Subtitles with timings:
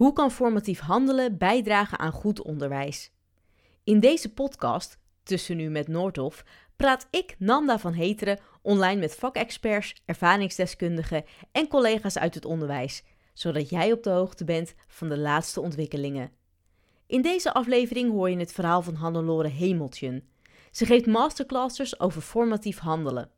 [0.00, 3.12] Hoe kan formatief handelen bijdragen aan goed onderwijs?
[3.84, 6.44] In deze podcast, Tussen Nu met Noordhof,
[6.76, 13.02] praat ik, Nanda van Heteren, online met vakexperts, ervaringsdeskundigen en collega's uit het onderwijs,
[13.32, 16.32] zodat jij op de hoogte bent van de laatste ontwikkelingen.
[17.06, 20.28] In deze aflevering hoor je het verhaal van Hannelore Hemeltjen.
[20.70, 23.30] Ze geeft masterclasses over formatief handelen.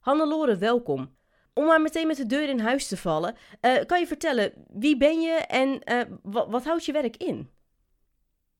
[0.00, 1.16] Hannelore, welkom.
[1.58, 4.96] Om maar meteen met de deur in huis te vallen, uh, kan je vertellen wie
[4.96, 6.00] ben je en uh,
[6.48, 7.50] wat houdt je werk in?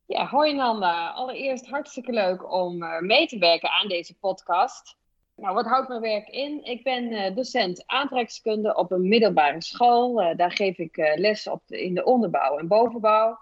[0.07, 1.11] Ja, hoi Nanda.
[1.11, 4.97] Allereerst hartstikke leuk om uh, mee te werken aan deze podcast.
[5.37, 6.65] Nou, wat houdt mijn werk in?
[6.65, 10.37] Ik ben docent aantrekkingskunde op een middelbare school.
[10.37, 13.39] daar geef ik les op de, in de onderbouw en bovenbouw.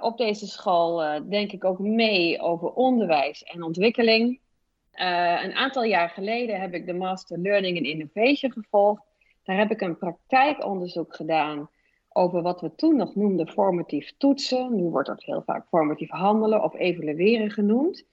[0.00, 4.40] op deze school denk ik ook mee over onderwijs en ontwikkeling.
[4.94, 9.02] Uh, een aantal jaar geleden heb ik de Master Learning and Innovation gevolgd.
[9.44, 11.70] Daar heb ik een praktijkonderzoek gedaan
[12.12, 14.76] over wat we toen nog noemden formatief toetsen.
[14.76, 18.04] Nu wordt dat heel vaak formatief handelen of evalueren genoemd.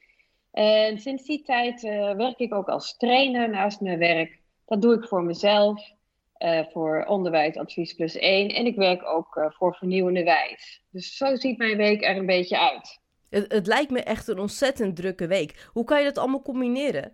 [0.52, 4.40] En sinds die tijd uh, werk ik ook als trainer naast mijn werk.
[4.66, 5.92] Dat doe ik voor mezelf,
[6.40, 8.50] uh, voor Onderwijs Advies Plus 1.
[8.50, 10.84] En ik werk ook voor Vernieuwende Wijs.
[10.92, 13.00] Dus zo ziet mijn week er een beetje uit.
[13.30, 15.68] Het, het lijkt me echt een ontzettend drukke week.
[15.74, 17.12] Hoe kan je dat allemaal combineren?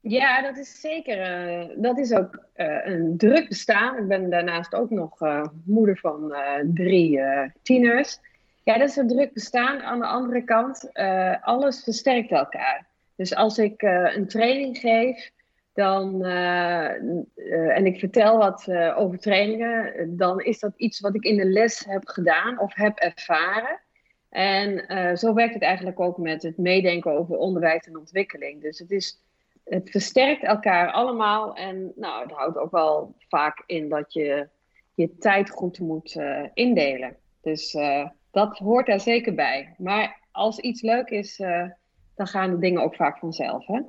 [0.00, 1.18] Ja, dat is zeker.
[1.18, 3.98] Uh, dat is ook uh, een druk bestaan.
[3.98, 7.20] Ik ben daarnaast ook nog uh, moeder van drie
[7.62, 8.18] tieners.
[8.62, 9.82] Ja, dat is een druk bestaan.
[9.82, 10.90] Aan de andere kant,
[11.40, 12.86] alles versterkt elkaar.
[13.16, 15.30] Dus als ik een training geef,
[15.72, 21.44] dan, en ik vertel wat over trainingen, dan is dat iets wat ik in de
[21.44, 23.80] les heb gedaan of heb ervaren.
[24.34, 28.62] En uh, zo werkt het eigenlijk ook met het meedenken over onderwijs en ontwikkeling.
[28.62, 29.20] Dus het, is,
[29.64, 31.56] het versterkt elkaar allemaal.
[31.56, 34.48] En nou, het houdt ook wel vaak in dat je
[34.94, 37.16] je tijd goed moet uh, indelen.
[37.42, 39.74] Dus uh, dat hoort daar zeker bij.
[39.78, 41.36] Maar als iets leuk is,
[42.14, 43.66] dan gaan de dingen ook vaak vanzelf.
[43.66, 43.80] Hè?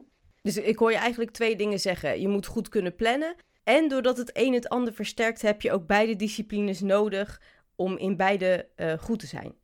[0.42, 2.22] Dus ik hoor je eigenlijk twee dingen zeggen.
[2.22, 3.36] Je moet goed kunnen plannen.
[3.64, 7.42] En doordat het een het ander versterkt, heb je ook beide disciplines nodig
[7.76, 8.68] om in beide
[9.00, 9.64] goed te zijn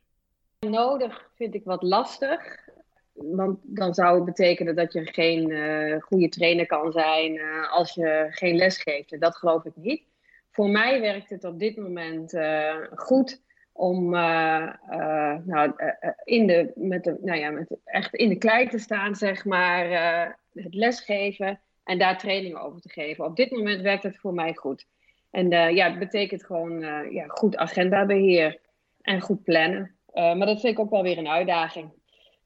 [0.70, 2.70] nodig vind ik wat lastig.
[3.14, 7.94] Want dan zou het betekenen dat je geen uh, goede trainer kan zijn uh, als
[7.94, 9.12] je geen les geeft.
[9.12, 10.04] En dat geloof ik niet.
[10.52, 13.42] Voor mij werkt het op dit moment uh, goed
[13.72, 15.74] om nou,
[16.24, 19.90] in de, met de, nou ja, met echt in de klei te staan, zeg maar,
[20.54, 23.26] het lesgeven en daar training over te geven.
[23.26, 24.86] Op dit moment werkt het voor mij goed.
[25.32, 26.80] En ja, het betekent gewoon
[27.12, 28.60] ja, goed agendabeheer
[29.02, 29.96] en goed plannen.
[30.14, 31.92] Uh, maar dat vind ik ook wel weer een uitdaging.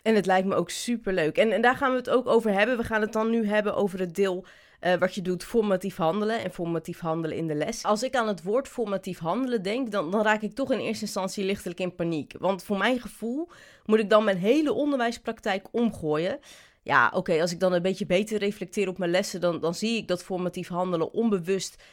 [0.01, 1.37] En het lijkt me ook super leuk.
[1.37, 2.77] En, en daar gaan we het ook over hebben.
[2.77, 4.45] We gaan het dan nu hebben over het deel
[4.81, 7.83] uh, wat je doet, formatief handelen en formatief handelen in de les.
[7.83, 11.05] Als ik aan het woord formatief handelen denk, dan, dan raak ik toch in eerste
[11.05, 12.33] instantie lichtelijk in paniek.
[12.39, 13.49] Want voor mijn gevoel
[13.85, 16.39] moet ik dan mijn hele onderwijspraktijk omgooien.
[16.83, 19.97] Ja, oké, als ik dan een beetje beter reflecteer op mijn lessen, dan, dan zie
[19.97, 21.83] ik dat formatief handelen onbewust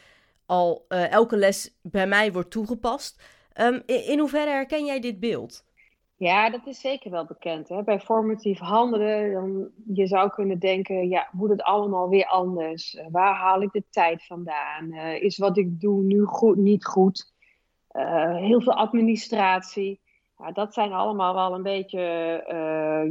[0.45, 3.21] al uh, elke les bij mij wordt toegepast.
[3.61, 5.63] Um, in, hoeverre herken jij dit beeld?
[6.15, 7.69] Ja, dat is zeker wel bekend.
[7.69, 7.83] Hè?
[7.83, 12.93] Bij formatief handelen, dan, je zou kunnen denken, ja, moet het allemaal weer anders?
[12.93, 14.93] Uh, waar haal ik de tijd vandaan?
[14.93, 17.33] Uh, is wat ik doe nu goed, niet goed?
[17.91, 19.99] Uh, heel veel administratie.
[20.37, 21.99] Ja, dat zijn allemaal wel een beetje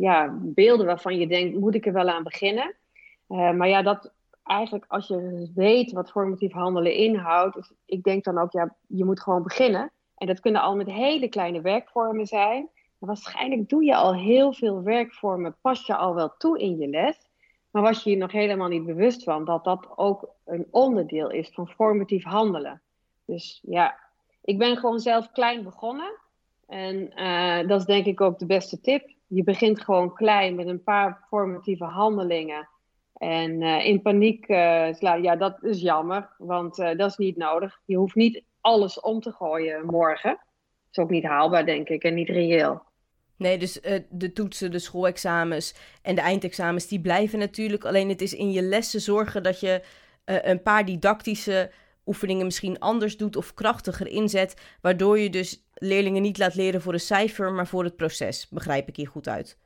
[0.01, 2.75] ja, beelden waarvan je denkt, moet ik er wel aan beginnen?
[3.27, 4.13] maar ja, dat
[4.45, 9.21] eigenlijk als je weet wat formatief handelen inhoudt, ik denk dan ook, ja, je moet
[9.21, 9.93] gewoon beginnen.
[10.23, 12.69] En dat kunnen al met hele kleine werkvormen zijn.
[12.99, 17.17] Waarschijnlijk doe je al heel veel werkvormen, pas je al wel toe in je les.
[17.71, 21.51] Maar was je je nog helemaal niet bewust van dat dat ook een onderdeel is
[21.53, 22.83] van formatief handelen.
[23.25, 23.99] Dus ja,
[24.43, 26.19] ik ben gewoon zelf klein begonnen.
[26.67, 29.11] En uh, dat is denk ik ook de beste tip.
[29.27, 32.69] Je begint gewoon klein met een paar formatieve handelingen.
[33.13, 37.81] En uh, in paniek uh, slaan, ja, dat is jammer, want dat is niet nodig.
[37.85, 40.31] Je hoeft niet alles om te gooien morgen.
[40.31, 42.83] Dat is ook niet haalbaar, denk ik, en niet reëel.
[43.37, 47.85] Nee, dus uh, de toetsen, de schoolexamens en de eindexamens, die blijven natuurlijk.
[47.85, 49.83] Alleen het is in je lessen zorgen dat je
[50.27, 51.71] uh, een paar didactische
[52.07, 54.77] oefeningen misschien anders doet of krachtiger inzet.
[54.81, 58.49] Waardoor je dus leerlingen niet laat leren voor een cijfer, maar voor het proces.
[58.49, 59.59] Begrijp ik hier goed uit?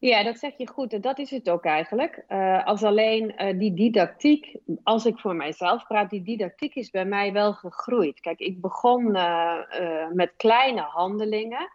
[0.00, 1.02] Ja, dat zeg je goed.
[1.02, 2.24] Dat is het ook eigenlijk.
[2.28, 7.04] Uh, als alleen uh, die didactiek, als ik voor mijzelf praat, die didactiek is bij
[7.04, 8.20] mij wel gegroeid.
[8.20, 9.58] Kijk, ik begon uh,
[10.12, 11.72] met kleine handelingen.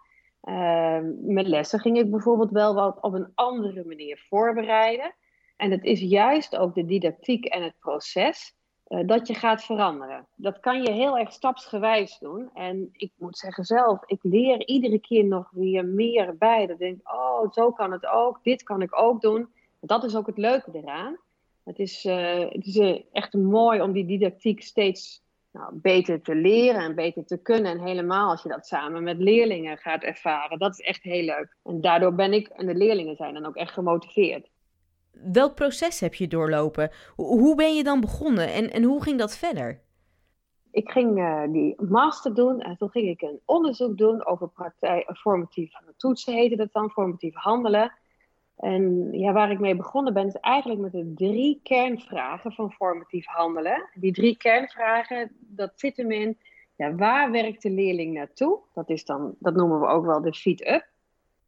[1.21, 5.15] met lessen ging ik bijvoorbeeld wel wat op een andere manier voorbereiden.
[5.57, 8.55] En het is juist ook de didactiek en het proces
[8.85, 10.25] eh, dat je gaat veranderen.
[10.35, 12.49] Dat kan je heel erg stapsgewijs doen.
[12.53, 16.65] En ik moet zeggen zelf, ik leer iedere keer nog weer meer bij.
[16.65, 18.39] Dat denk ik, oh, zo kan het ook.
[18.43, 19.47] Dit kan ik ook doen.
[19.79, 21.17] Dat is ook het leuke eraan.
[21.63, 26.81] Het is, uh, het is echt mooi om die didactiek steeds nou, beter te leren
[26.81, 27.71] en beter te kunnen.
[27.71, 30.59] En helemaal als je dat samen met leerlingen gaat ervaren.
[30.59, 31.57] Dat is echt heel leuk.
[31.63, 34.49] En daardoor ben ik en de leerlingen zijn dan ook echt gemotiveerd.
[35.23, 36.91] Welk proces heb je doorlopen?
[37.15, 39.83] Hoe ben je dan begonnen en, en hoe ging dat verder?
[40.71, 45.17] Ik ging uh, die master doen en toen ging ik een onderzoek doen over praktijk,
[45.17, 47.93] formatief toetsen, heette dat dan, formatief handelen.
[48.55, 53.25] En ja, waar ik mee begonnen ben, is eigenlijk met de drie kernvragen van formatief
[53.25, 53.89] handelen.
[53.93, 56.37] Die drie kernvragen, dat zit hem in,
[56.75, 58.59] ja, waar werkt de leerling naartoe?
[58.73, 60.87] Dat, is dan, dat noemen we ook wel de feed-up.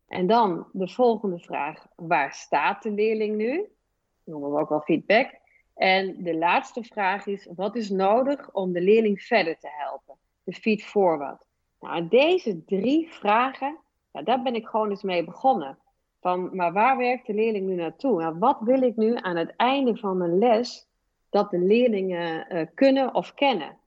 [0.07, 3.65] En dan de volgende vraag, waar staat de leerling nu?
[4.23, 5.29] Noemen we ook wel feedback.
[5.75, 10.15] En de laatste vraag is, wat is nodig om de leerling verder te helpen?
[10.43, 11.45] De feed forward.
[11.79, 13.77] Nou, deze drie vragen,
[14.11, 15.77] ja, daar ben ik gewoon eens mee begonnen.
[16.21, 18.21] Van, maar waar werkt de leerling nu naartoe?
[18.21, 20.87] Nou, wat wil ik nu aan het einde van een les
[21.29, 23.77] dat de leerlingen uh, kunnen of kennen?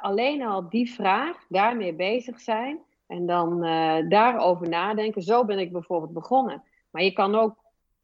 [0.00, 5.22] Alleen al die vraag, daarmee bezig zijn en dan uh, daarover nadenken.
[5.22, 6.62] Zo ben ik bijvoorbeeld begonnen.
[6.90, 7.56] Maar je kan ook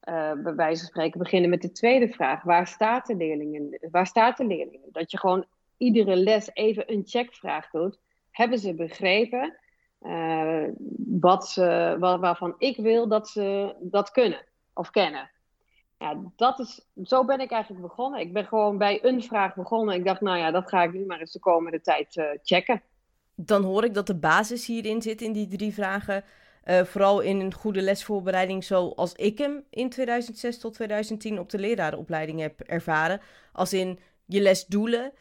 [0.08, 2.42] uh, bij wijze van spreken beginnen met de tweede vraag.
[2.42, 3.78] Waar staat de leerling?
[3.90, 4.80] Waar staat de leerling?
[4.92, 5.44] Dat je gewoon
[5.76, 7.98] iedere les even een checkvraag doet.
[8.30, 9.58] Hebben ze begrepen?
[10.00, 10.64] Uh,
[11.06, 15.30] wat ze, waarvan ik wil dat ze dat kunnen of kennen.
[15.98, 18.20] Ja, dat is, zo ben ik eigenlijk begonnen.
[18.20, 19.94] Ik ben gewoon bij een vraag begonnen.
[19.94, 22.82] Ik dacht, nou ja, dat ga ik nu maar eens de komende tijd checken.
[23.36, 26.24] Dan hoor ik dat de basis hierin zit in die drie vragen.
[26.64, 31.58] Uh, vooral in een goede lesvoorbereiding zoals ik hem in 2006 tot 2010 op de
[31.58, 33.20] lerarenopleiding heb ervaren.
[33.52, 35.12] Als in je lesdoelen,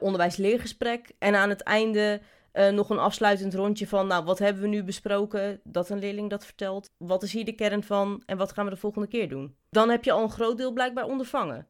[0.00, 2.20] onderwijs-leergesprek en aan het einde
[2.56, 5.60] uh, nog een afsluitend rondje van, nou, wat hebben we nu besproken?
[5.64, 6.90] Dat een leerling dat vertelt.
[6.96, 9.56] Wat is hier de kern van en wat gaan we de volgende keer doen?
[9.70, 11.68] Dan heb je al een groot deel blijkbaar ondervangen.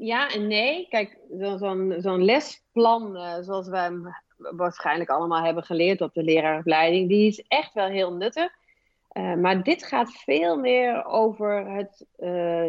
[0.00, 0.86] Ja en nee.
[0.88, 4.02] Kijk, zo'n zo'n lesplan, uh, zoals wij hem
[4.38, 8.52] waarschijnlijk allemaal hebben geleerd op de leraaropleiding, die is echt wel heel nuttig.
[9.12, 12.06] Uh, maar dit gaat veel meer over het,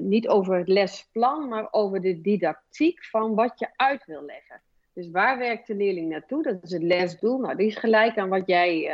[0.04, 4.62] niet over het lesplan, maar over de didactiek van wat je uit wil leggen.
[5.00, 6.44] Dus waar werkt de leerling naartoe?
[6.44, 7.39] Dat is het lesdoel.
[7.39, 8.92] Nou, die is gelijk aan wat jij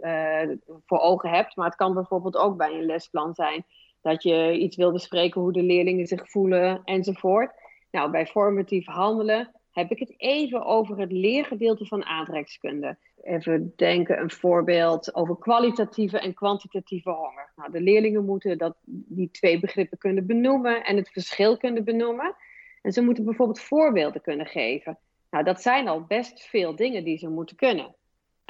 [0.00, 0.56] uh,
[0.86, 1.56] voor ogen hebt.
[1.56, 3.64] Maar het kan bijvoorbeeld ook bij een lesplan zijn
[4.00, 7.50] dat je iets wil bespreken hoe de leerlingen zich voelen enzovoort.
[7.90, 12.96] Nou, bij formatief handelen heb ik het even over het leergedeelte van aantrekkskunde.
[13.22, 17.52] Even denken, een voorbeeld over kwalitatieve en kwantitatieve honger.
[17.56, 22.34] Nou, de leerlingen moeten dat, die twee begrippen kunnen benoemen en het verschil kunnen benoemen.
[22.82, 24.98] En ze moeten bijvoorbeeld voorbeelden kunnen geven.
[25.30, 27.94] Nou, dat zijn al best veel dingen die ze moeten kunnen.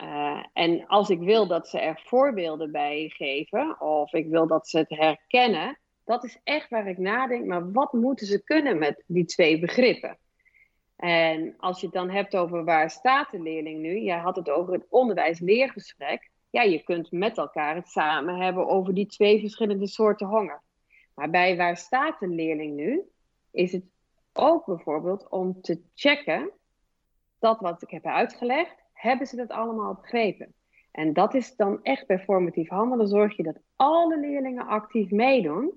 [0.03, 4.69] Uh, en als ik wil dat ze er voorbeelden bij geven, of ik wil dat
[4.69, 7.45] ze het herkennen, dat is echt waar ik nadenk.
[7.45, 10.19] Maar wat moeten ze kunnen met die twee begrippen?
[11.01, 14.51] En als je het dan hebt over waar staat de leerling nu, jij had het
[14.51, 16.31] over het onderwijs-leergesprek.
[16.51, 20.63] Ja, je kunt met elkaar het samen hebben over die twee verschillende soorten honger.
[21.15, 23.03] Maar bij waar staat de leerling nu,
[23.51, 23.85] is het
[24.33, 26.51] ook bijvoorbeeld om te checken
[27.39, 30.55] dat wat ik heb uitgelegd, hebben ze dat allemaal begrepen.
[30.91, 33.09] En dat is dan echt bij formatief handelen.
[33.09, 35.73] Zorg je dat alle leerlingen actief meedoen.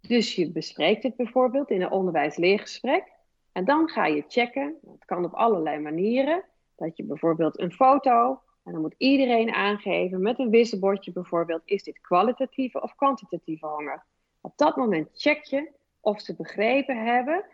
[0.00, 3.12] Dus je bespreekt het bijvoorbeeld in een onderwijs-leergesprek.
[3.52, 6.44] En dan ga je checken, dat kan op allerlei manieren,
[6.76, 11.82] dat je bijvoorbeeld een foto, en dan moet iedereen aangeven met een wisselbordje bijvoorbeeld, is
[11.82, 14.04] dit kwalitatieve of kwantitatieve honger?
[14.40, 17.44] Op dat moment check je of ze begrepen hebben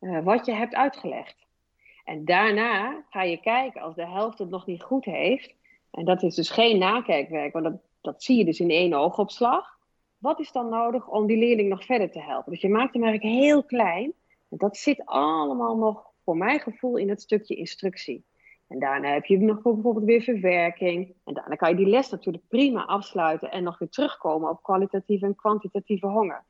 [0.00, 1.46] uh, wat je hebt uitgelegd.
[2.04, 5.54] En daarna ga je kijken als de helft het nog niet goed heeft.
[5.90, 9.78] En dat is dus geen nakijkwerk, want dat, dat zie je dus in één oogopslag.
[10.18, 12.52] Wat is dan nodig om die leerling nog verder te helpen?
[12.52, 14.12] Dus je maakt hem eigenlijk heel klein.
[14.48, 18.24] Dat zit allemaal nog, voor mijn gevoel, in het stukje instructie.
[18.68, 21.14] En daarna heb je nog bijvoorbeeld weer verwerking.
[21.24, 25.26] En daarna kan je die les natuurlijk prima afsluiten en nog weer terugkomen op kwalitatieve
[25.26, 26.44] en kwantitatieve honger.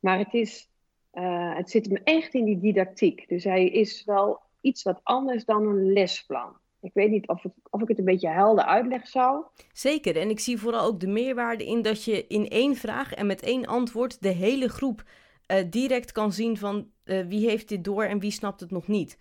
[0.00, 0.68] Maar het, is,
[1.12, 3.28] uh, het zit hem echt in die didactiek.
[3.28, 6.56] Dus hij is wel iets wat anders dan een lesplan.
[6.80, 9.44] Ik weet niet of, of ik het een beetje helder uitleg zou.
[9.72, 13.26] Zeker, en ik zie vooral ook de meerwaarde in dat je in één vraag en
[13.26, 15.04] met één antwoord de hele groep
[15.46, 18.88] uh, direct kan zien van uh, wie heeft dit door en wie snapt het nog
[18.88, 19.18] niet.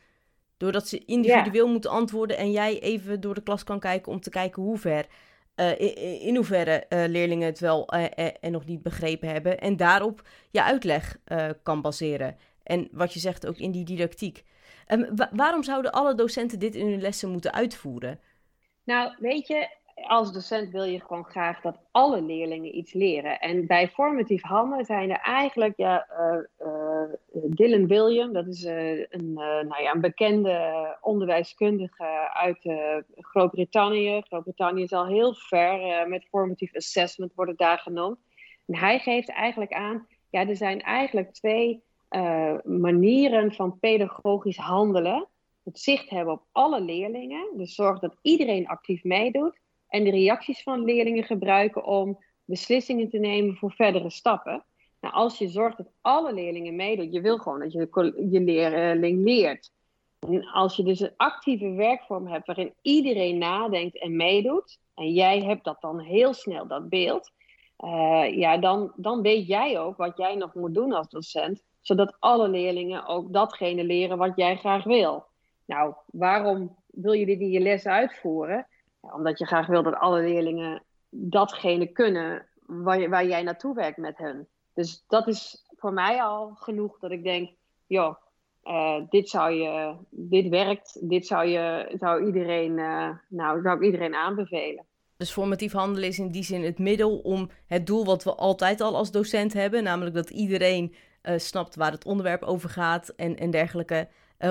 [0.58, 1.72] Doordat ze individueel ja.
[1.72, 5.06] moeten antwoorden en jij even door de klas kan kijken om te kijken hoe ver,
[5.56, 9.60] uh, in, in, hoeverre leerlingen het wel en nog niet begrepen hebben.
[9.60, 11.18] En daarop je uitleg
[11.64, 12.38] kan baseren.
[12.64, 14.44] En wat je zegt ook in die didactiek.
[14.88, 18.20] Um, waarom zouden alle docenten dit in hun lessen moeten uitvoeren?
[18.84, 19.70] Nou, weet je,
[20.08, 23.40] als docent wil je gewoon graag dat alle leerlingen iets leren.
[23.40, 29.00] En bij formatief handelen zijn er eigenlijk, ja, uh, uh, Dylan William, dat is uh,
[29.00, 32.60] een, nou ja, een bekende onderwijskundige uit
[33.16, 34.22] Groot-Brittannië.
[34.28, 38.18] Groot-Brittannië is al heel ver met formatief assessment, wordt daar genoemd.
[38.68, 41.84] En hij geeft eigenlijk aan, ja, er zijn eigenlijk twee
[42.64, 45.28] manieren van pedagogisch handelen.
[45.64, 49.61] Het zicht hebben op alle leerlingen, dus zorg dat iedereen actief meedoet
[49.92, 54.64] en de reacties van leerlingen gebruiken om beslissingen te nemen voor verdere stappen.
[55.00, 59.24] Nou, als je zorgt dat alle leerlingen meedoen, je wil gewoon dat je, je leerling
[59.24, 59.72] leert.
[60.20, 65.40] En als je dus een actieve werkvorm hebt waarin iedereen nadenkt en meedoet, en jij
[65.40, 67.32] hebt dat dan heel snel, dat beeld,
[67.80, 72.16] uh, ja, dan, dan weet jij ook wat jij nog moet doen als docent, zodat
[72.20, 75.26] alle leerlingen ook datgene leren wat jij graag wil.
[75.66, 78.68] Nou, waarom wil je dit je les uitvoeren?
[79.02, 84.18] Omdat je graag wil dat alle leerlingen datgene kunnen waar, waar jij naartoe werkt met
[84.18, 84.48] hen.
[84.74, 87.50] Dus dat is voor mij al genoeg dat ik denk,
[87.88, 88.16] joh,
[88.64, 93.84] uh, dit, zou je, dit werkt, dit zou, je, zou, iedereen, uh, nou, zou ik
[93.84, 94.86] iedereen aanbevelen.
[95.18, 98.82] Dus formatief handelen is in die zin het middel om het doel wat we altijd
[98.82, 103.38] al als docent hebben, namelijk dat iedereen uh, snapt waar het onderwerp over gaat en,
[103.38, 104.08] en dergelijke,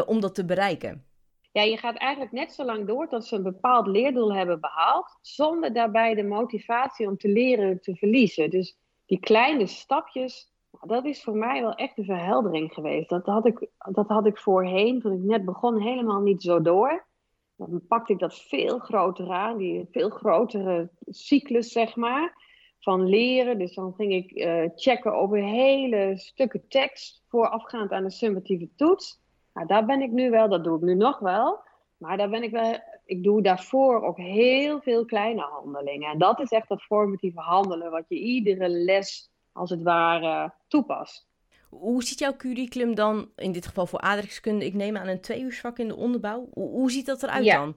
[0.07, 1.04] om dat te bereiken
[1.52, 5.19] ja, je gaat eigenlijk net zo lang door tot ze een bepaald leerdoel hebben behaald,
[5.21, 8.50] zonder daarbij de motivatie om te leren te verliezen.
[8.50, 13.09] Dus die kleine stapjes, nou, dat is voor mij wel echt een verheldering geweest.
[13.09, 17.09] Dat had ik, dat had ik voorheen, toen ik net begon, helemaal niet zo door.
[17.57, 22.35] Dan pakte ik dat veel groter aan, die veel grotere cyclus, zeg maar,
[22.78, 23.59] van leren.
[23.59, 29.19] Dus dan ging ik uh, checken over hele stukken tekst voorafgaand aan de summatieve toets.
[29.54, 31.61] Nou, daar ben ik nu wel, dat doe ik nu nog wel.
[31.97, 36.11] Maar daar ben ik wel, ik doe daarvoor ook heel veel kleine handelingen.
[36.11, 41.28] En dat is echt dat formatieve handelen, wat je iedere les als het ware toepast.
[41.69, 45.78] Hoe ziet jouw curriculum dan, in dit geval voor aardrijkskunde, ik neem aan een tweeuursvak
[45.78, 46.49] in de onderbouw.
[46.52, 47.76] Hoe, hoe ziet dat eruit dan?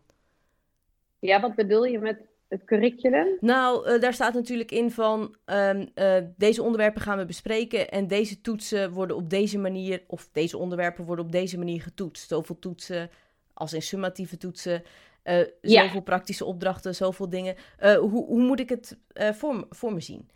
[1.20, 2.22] Ja, wat bedoel je met
[2.54, 3.28] het curriculum?
[3.40, 8.08] Nou, uh, daar staat natuurlijk in van um, uh, deze onderwerpen gaan we bespreken en
[8.08, 12.28] deze toetsen worden op deze manier, of deze onderwerpen worden op deze manier getoetst.
[12.28, 13.10] Zoveel toetsen
[13.54, 14.84] als in summatieve toetsen,
[15.24, 17.56] uh, zoveel praktische opdrachten, zoveel dingen.
[17.80, 18.98] hoe, hoe moet ik het
[19.34, 20.30] voor, voor me zien?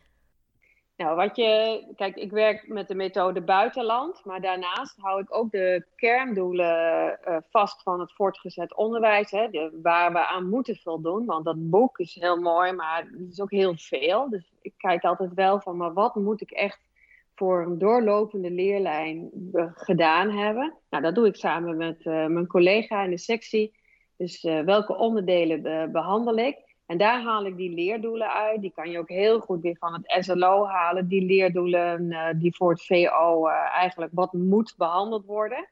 [0.98, 5.52] Nou, wat je, kijk, ik werk met de methode buitenland, maar daarnaast hou ik ook
[5.52, 11.26] de kerndoelen uh, vast van het voortgezet onderwijs, hè, de, waar we aan moeten voldoen.
[11.26, 14.30] Want dat boek is heel mooi, maar het is ook heel veel.
[14.30, 16.90] Dus ik kijk altijd wel van, maar wat moet ik echt
[17.36, 19.32] voor een doorlopende leerlijn
[19.74, 20.74] gedaan hebben?
[20.90, 23.76] Nou, dat doe ik samen met uh, mijn collega in de sectie.
[24.16, 26.67] Dus welke onderdelen behandel ik?
[26.88, 28.62] En daar haal ik die leerdoelen uit.
[28.62, 31.08] Die kan je ook heel goed weer van het SLO halen.
[31.08, 35.70] Die leerdoelen uh, die voor het VO eh, eigenlijk wat moet behandeld worden.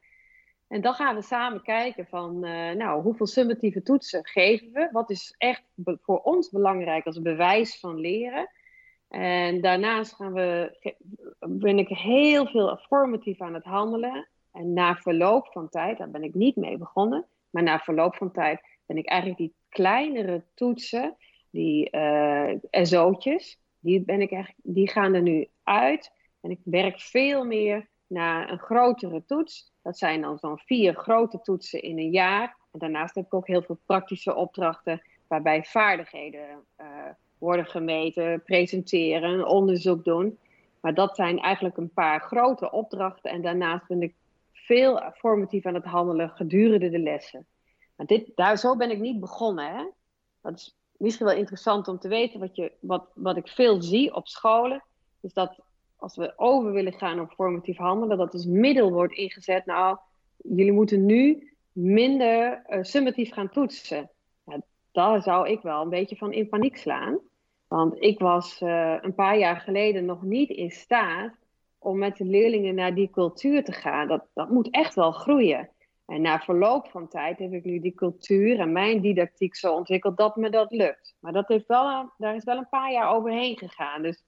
[0.68, 4.90] En dan gaan we samen kijken van, uh, nou, hoeveel summatieve toetsen geven we?
[4.92, 5.64] Wat is echt
[6.02, 8.50] voor ons belangrijk als bewijs van leren?
[9.10, 10.78] En daarnaast gaan we,
[11.40, 14.28] ben ik heel veel formatief aan het handelen.
[14.52, 18.32] En na verloop van tijd, daar ben ik niet mee begonnen, maar na verloop van
[18.32, 21.16] tijd ben ik eigenlijk die kleinere toetsen,
[21.52, 26.12] die uh, SO'tjes, die, ben ik echt, die gaan er nu uit.
[26.42, 29.72] En ik werk veel meer naar een grotere toets.
[29.82, 32.58] Dat zijn dan zo'n vier grote toetsen in een jaar.
[32.72, 36.88] En daarnaast heb ik ook heel veel praktische opdrachten waarbij vaardigheden uh,
[37.38, 40.38] worden gemeten, presenteren, onderzoek doen.
[40.82, 43.32] Maar dat zijn eigenlijk een paar grote opdrachten.
[43.32, 44.14] En daarnaast ben ik
[44.52, 47.46] veel formatief aan het handelen gedurende de lessen.
[47.96, 49.76] Maar dit, daar, zo ben ik niet begonnen.
[49.76, 49.86] Hè?
[50.42, 52.40] Dat is misschien wel interessant om te weten.
[52.40, 54.84] Wat, je, wat, wat ik veel zie op scholen,
[55.22, 55.60] is dat
[55.96, 59.66] als we over willen gaan op formatief handelen, dat als middel wordt ingezet.
[59.66, 59.98] Nou,
[60.38, 64.10] jullie moeten nu minder uh, summatief gaan toetsen.
[64.46, 64.62] Ja,
[64.92, 67.20] daar zou ik wel een beetje van in paniek slaan.
[67.68, 71.34] Want ik was uh, een paar jaar geleden nog niet in staat
[71.78, 74.08] om met de leerlingen naar die cultuur te gaan.
[74.08, 75.70] Dat, dat moet echt wel groeien.
[76.06, 80.18] En na verloop van tijd heb ik nu die cultuur en mijn didactiek zo ontwikkeld
[80.18, 81.16] dat me dat lukt.
[81.20, 84.02] Maar dat heeft wel daar is wel een paar jaar overheen gegaan.
[84.02, 84.24] Dus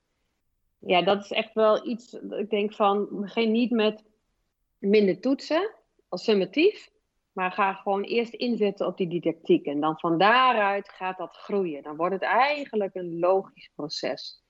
[0.79, 2.13] ja, dat is echt wel iets.
[2.13, 4.03] Ik denk van, begin niet met
[4.77, 5.71] minder toetsen
[6.09, 6.89] als summatief.
[7.31, 9.65] Maar ga gewoon eerst inzetten op die didactiek.
[9.65, 11.83] En dan van daaruit gaat dat groeien.
[11.83, 14.43] Dan wordt het eigenlijk een logisch proces.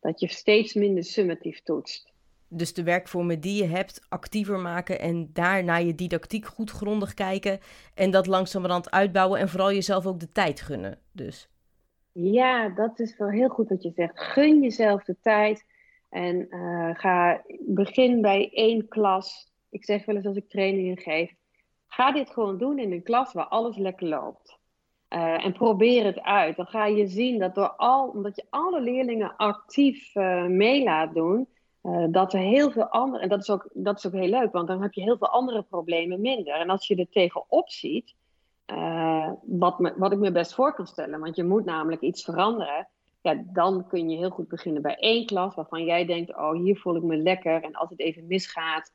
[0.00, 2.12] Dat je steeds minder summatief toetst.
[2.48, 7.14] Dus de werkvormen die je hebt actiever maken en daar naar je didactiek goed grondig
[7.14, 7.58] kijken
[7.94, 10.98] en dat langzamerhand uitbouwen en vooral jezelf ook de tijd gunnen.
[11.12, 11.48] Dus.
[12.12, 14.20] Ja, dat is wel heel goed wat je zegt.
[14.20, 15.64] Gun jezelf de tijd
[16.08, 19.52] en uh, ga begin bij één klas.
[19.70, 21.34] Ik zeg wel eens als ik trainingen geef,
[21.86, 24.58] ga dit gewoon doen in een klas waar alles lekker loopt.
[25.08, 26.56] Uh, en probeer het uit.
[26.56, 31.14] Dan ga je zien dat door al, omdat je alle leerlingen actief uh, mee laat
[31.14, 31.48] doen,
[31.82, 34.52] uh, dat er heel veel andere, en dat is, ook, dat is ook heel leuk,
[34.52, 36.54] want dan heb je heel veel andere problemen minder.
[36.54, 38.14] En als je er tegenop ziet,
[39.42, 42.88] wat, me, wat ik me best voor kan stellen, want je moet namelijk iets veranderen,
[43.20, 46.76] ja, dan kun je heel goed beginnen bij één klas waarvan jij denkt, oh hier
[46.76, 48.92] voel ik me lekker en als het even misgaat,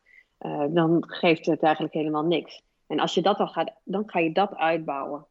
[0.70, 2.63] dan geeft het eigenlijk helemaal niks.
[2.88, 5.25] En als je dat al gaat, dan ga je dat uitbouwen.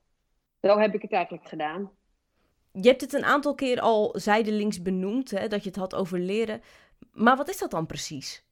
[0.61, 1.91] Zo heb ik het eigenlijk gedaan.
[2.73, 6.19] Je hebt het een aantal keer al zijdelings benoemd, hè, dat je het had over
[6.19, 6.61] leren.
[7.13, 8.45] Maar wat is dat dan precies?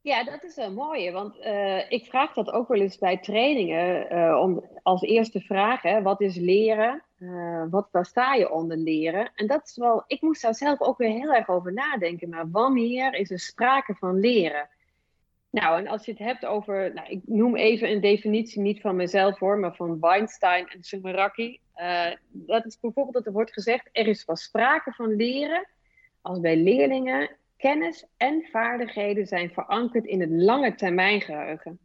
[0.00, 4.12] Ja, dat is een mooie, want uh, ik vraag dat ook wel eens bij trainingen
[4.12, 7.02] uh, om, als eerste vraag, hè, wat is leren?
[7.18, 9.30] Uh, wat, waar sta je onder leren?
[9.34, 12.50] En dat is wel, ik moest daar zelf ook weer heel erg over nadenken, maar
[12.50, 14.68] wanneer is er sprake van leren?
[15.50, 18.96] Nou, en als je het hebt over, nou, ik noem even een definitie niet van
[18.96, 21.60] mezelf hoor, maar van Weinstein en Sumeraki.
[22.30, 25.66] Dat is bijvoorbeeld dat er wordt gezegd, er is pas sprake van leren
[26.20, 31.78] als bij leerlingen kennis en vaardigheden zijn verankerd in het lange termijn geheugen.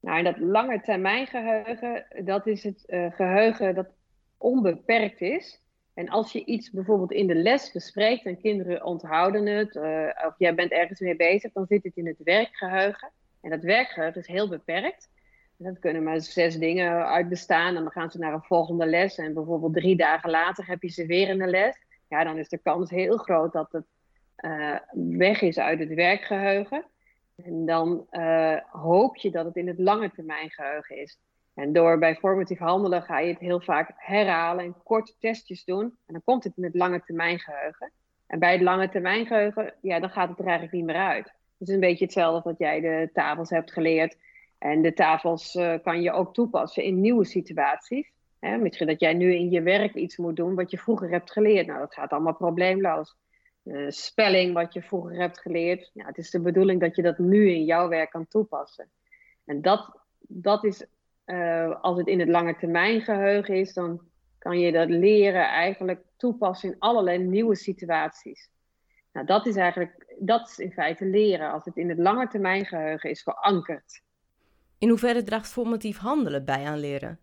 [0.00, 3.88] Nou, en dat lange termijn geheugen, dat is het uh, geheugen dat
[4.38, 5.62] onbeperkt is.
[5.94, 10.34] En als je iets bijvoorbeeld in de les bespreekt en kinderen onthouden het, uh, of
[10.38, 13.10] jij bent ergens mee bezig, dan zit het in het werkgeheugen.
[13.40, 15.10] En dat werkgeheugen is heel beperkt.
[15.58, 17.76] En dat kunnen maar zes dingen uit bestaan.
[17.76, 19.18] En dan gaan ze naar een volgende les.
[19.18, 21.76] En bijvoorbeeld drie dagen later heb je ze weer in de les.
[22.10, 23.86] Ja, dan is de kans heel groot dat het
[24.40, 24.76] uh,
[25.18, 26.84] weg is uit het werkgeheugen.
[27.36, 31.18] En dan uh, hoop je dat het in het lange termijn geheugen is.
[31.54, 35.82] En door bij formatief handelen ga je het heel vaak herhalen en korte testjes doen.
[35.82, 37.92] En dan komt het in het lange termijn geheugen.
[38.26, 41.26] En bij het lange termijn geheugen, ja, dan gaat het er eigenlijk niet meer uit.
[41.58, 44.16] Het is een beetje hetzelfde wat jij de tafels hebt geleerd.
[44.58, 48.12] En de tafels uh, kan je ook toepassen in nieuwe situaties.
[48.40, 51.32] Hè, misschien dat jij nu in je werk iets moet doen wat je vroeger hebt
[51.32, 51.66] geleerd.
[51.66, 53.16] Nou, dat gaat allemaal probleemloos.
[53.64, 55.90] Uh, spelling wat je vroeger hebt geleerd.
[55.94, 58.90] Ja, het is de bedoeling dat je dat nu in jouw werk kan toepassen.
[59.44, 60.86] En dat, dat is
[61.26, 64.00] uh, als het in het lange termijn geheugen is, dan
[64.38, 68.50] kan je dat leren eigenlijk toepassen in allerlei nieuwe situaties.
[69.12, 72.66] Nou, dat is eigenlijk, dat is in feite leren, als het in het lange termijn
[72.66, 74.02] geheugen is verankerd.
[74.78, 77.18] In hoeverre draagt formatief handelen bij aan leren?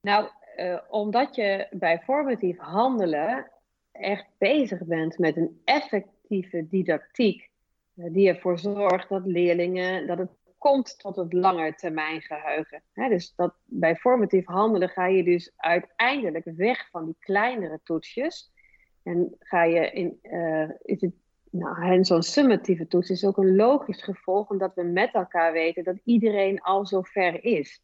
[0.00, 3.50] Nou, uh, omdat je bij formatief handelen
[3.92, 7.50] echt bezig bent met een effectieve didactiek,
[7.94, 12.82] uh, die ervoor zorgt dat leerlingen, dat het komt tot het lange termijn geheugen.
[12.94, 18.52] dus dat, bij formatief handelen ga je dus uiteindelijk weg van die kleinere toetsjes.
[19.02, 21.12] En ga je in, uh, is het,
[21.50, 25.98] nou, zo'n summatieve toets is ook een logisch gevolg, omdat we met elkaar weten dat
[26.04, 27.82] iedereen al zo ver is.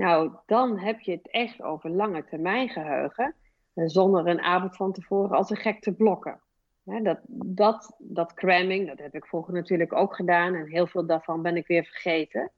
[0.00, 3.34] Nou, dan heb je het echt over lange termijn geheugen,
[3.74, 6.40] uh, zonder een avond van tevoren als een gek te blokken
[6.84, 11.42] dat, dat, dat cramming, dat heb ik vroeger natuurlijk ook gedaan en heel veel daarvan
[11.42, 12.50] ben ik weer vergeten.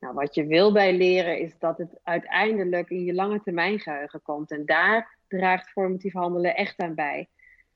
[0.00, 4.22] Nou, wat je wil bij leren is dat het uiteindelijk in je lange termijn geheugen
[4.22, 4.50] komt.
[4.50, 7.28] En daar draagt formatief handelen echt aan bij.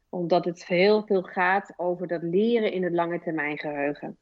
[0.09, 4.19] Omdat het heel veel gaat over dat leren in het lange termijn geheugen.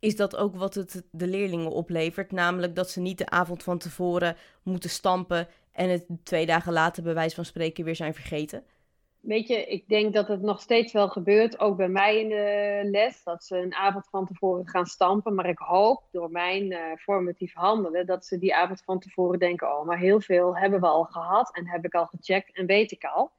[0.00, 2.32] Is dat ook wat het de leerlingen oplevert?
[2.32, 7.02] Namelijk dat ze niet de avond van tevoren moeten stampen en het twee dagen later
[7.02, 8.64] bij wijze van spreken weer zijn vergeten?
[9.20, 12.80] Weet je, ik denk dat het nog steeds wel gebeurt, ook bij mij in de
[12.90, 15.34] les, dat ze een avond van tevoren gaan stampen.
[15.34, 19.78] Maar ik hoop door mijn uh, formatief handelen dat ze die avond van tevoren denken:
[19.78, 22.92] oh, maar heel veel hebben we al gehad en heb ik al gecheckt en weet
[22.92, 23.30] ik al.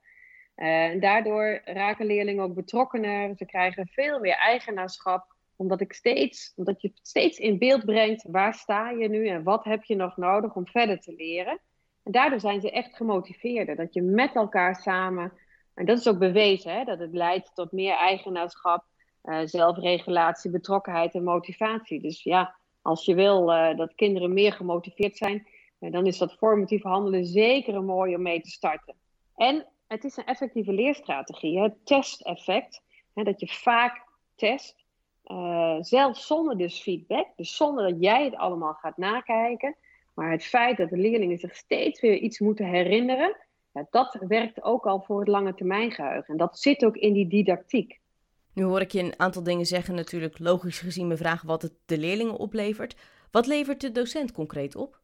[0.55, 6.53] Uh, en daardoor raken leerlingen ook betrokkener, ze krijgen veel meer eigenaarschap, omdat, ik steeds,
[6.55, 10.17] omdat je steeds in beeld brengt waar sta je nu en wat heb je nog
[10.17, 11.59] nodig om verder te leren.
[12.03, 15.33] En daardoor zijn ze echt gemotiveerder, dat je met elkaar samen
[15.79, 18.83] en dat is ook bewezen, hè, dat het leidt tot meer eigenaarschap,
[19.23, 22.01] uh, zelfregulatie, betrokkenheid en motivatie.
[22.01, 25.47] Dus ja, als je wil uh, dat kinderen meer gemotiveerd zijn,
[25.79, 28.95] uh, dan is dat formatief handelen zeker een mooie om mee te starten.
[29.35, 32.81] En het is een effectieve leerstrategie, het testeffect,
[33.13, 34.85] hè, dat je vaak test,
[35.81, 39.75] zelfs zonder dus feedback, dus zonder dat jij het allemaal gaat nakijken.
[40.13, 43.35] Maar het feit dat de leerlingen zich steeds weer iets moeten herinneren,
[43.73, 46.27] ja, dat werkt ook al voor het lange termijn geheugen.
[46.27, 47.99] En dat zit ook in die didactiek.
[48.53, 51.73] Nu hoor ik je een aantal dingen zeggen, natuurlijk logisch gezien me vragen wat het
[51.85, 52.95] de leerlingen oplevert.
[53.31, 54.98] Wat levert de docent concreet op?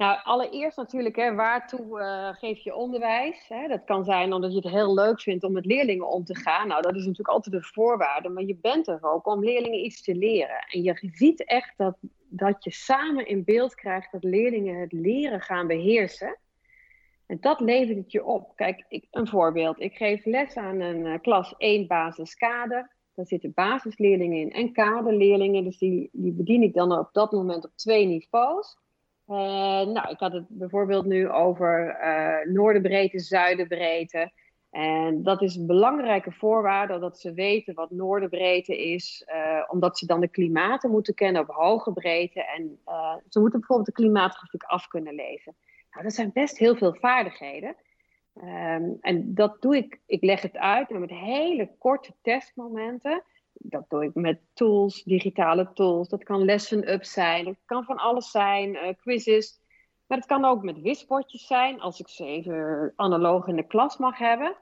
[0.00, 3.48] Nou, allereerst natuurlijk, hè, waartoe uh, geef je onderwijs?
[3.48, 3.68] Hè?
[3.68, 6.68] Dat kan zijn omdat je het heel leuk vindt om met leerlingen om te gaan.
[6.68, 8.28] Nou, dat is natuurlijk altijd een voorwaarde.
[8.28, 10.66] Maar je bent er ook om leerlingen iets te leren.
[10.68, 11.96] En je ziet echt dat,
[12.28, 16.38] dat je samen in beeld krijgt dat leerlingen het leren gaan beheersen.
[17.26, 18.52] En dat levert het je op.
[18.56, 19.80] Kijk, ik, een voorbeeld.
[19.80, 22.90] Ik geef les aan een uh, klas 1 basiskader.
[23.14, 25.64] Daar zitten basisleerlingen in en kaderleerlingen.
[25.64, 28.78] Dus die, die bedien ik dan op dat moment op twee niveaus.
[29.30, 29.36] Uh,
[29.86, 34.32] nou, ik had het bijvoorbeeld nu over uh, noordenbreedte, zuidenbreedte.
[34.70, 40.06] En dat is een belangrijke voorwaarde dat ze weten wat noordenbreedte is, uh, omdat ze
[40.06, 42.44] dan de klimaten moeten kennen op hoge breedte.
[42.44, 42.78] En
[43.28, 45.54] ze moeten bijvoorbeeld de klimaatgrafiek af kunnen lezen.
[45.90, 47.76] Nou, dat zijn best heel veel vaardigheden.
[48.34, 53.22] Um, en dat doe ik, ik leg het uit met hele korte testmomenten.
[53.62, 56.08] Dat doe ik met tools, digitale tools.
[56.08, 59.60] Dat kan lesson-up zijn, dat kan van alles zijn, uh, quizzes.
[60.06, 63.96] Maar het kan ook met wispotjes zijn, als ik ze even analoog in de klas
[63.96, 64.56] mag hebben.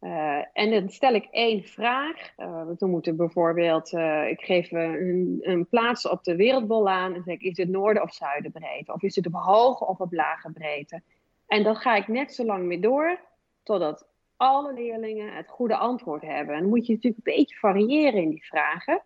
[0.00, 2.38] Uh, en dan stel ik één vraag.
[2.38, 3.92] Uh, toen moet bijvoorbeeld,
[4.28, 8.02] ik geef een, een, plaats op de wereldbol aan en zeg ik, is het noorden
[8.02, 8.92] of zuidenbreedte?
[8.92, 11.02] Of is het op hoge of op lage breedte?
[11.46, 13.20] En dan ga ik net zo lang mee door,
[13.62, 14.09] totdat
[14.40, 16.54] alle leerlingen het goede antwoord hebben.
[16.54, 19.02] En dan moet je natuurlijk een beetje variëren in die vragen.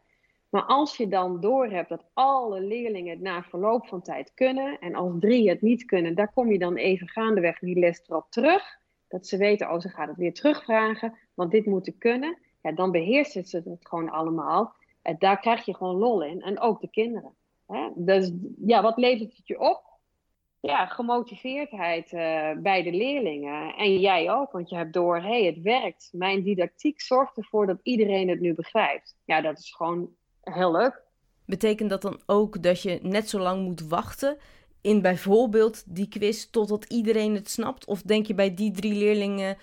[0.49, 4.94] Maar als je dan doorhebt dat alle leerlingen het na verloop van tijd kunnen, en
[4.94, 8.79] als drie het niet kunnen, daar kom je dan even gaandeweg die les erop terug.
[9.09, 12.38] Dat ze weten, oh, ze gaat het weer terugvragen, want dit moet ik kunnen.
[12.62, 14.75] Ja, dan beheersen ze het gewoon allemaal.
[15.03, 16.42] En daar krijg je gewoon lol in.
[16.42, 17.35] En ook de kinderen.
[17.66, 17.88] Hè?
[17.94, 18.33] Dus
[18.66, 19.93] ja, wat levert het je op?
[20.66, 23.74] Ja, gemotiveerdheid uh, bij de leerlingen.
[23.74, 26.09] En jij ook, want je hebt door, hé, hey, het werkt.
[26.12, 29.16] Mijn didactiek zorgt ervoor dat iedereen het nu begrijpt.
[29.24, 30.09] Ja, dat is gewoon
[30.40, 31.03] heel leuk.
[31.46, 34.37] Betekent dat dan ook dat je net zo lang moet wachten
[34.81, 37.87] in bijvoorbeeld die quiz totdat iedereen het snapt?
[37.87, 39.57] Of denk je bij die drie leerlingen,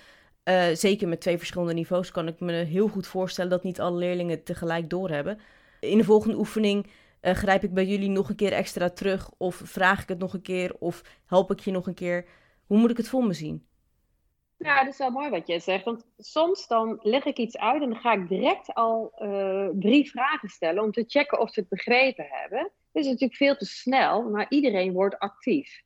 [0.44, 3.98] uh, zeker met twee verschillende niveaus, kan ik me heel goed voorstellen dat niet alle
[3.98, 5.40] leerlingen het tegelijk doorhebben.
[5.80, 6.88] In de volgende oefening
[7.22, 9.32] uh, grijp ik bij jullie nog een keer extra terug?
[9.38, 10.76] Of vraag ik het nog een keer?
[10.80, 12.26] Of help ik je nog een keer?
[12.66, 13.66] Hoe moet ik het voor me zien?
[14.58, 15.86] Ja, dat is wel mooi wat je zegt.
[15.86, 20.10] Want soms dan leg ik iets uit en dan ga ik direct al uh, drie
[20.10, 22.72] vragen stellen om te checken of ze het begrepen hebben.
[22.92, 25.84] Dat is natuurlijk veel te snel, maar iedereen wordt actief.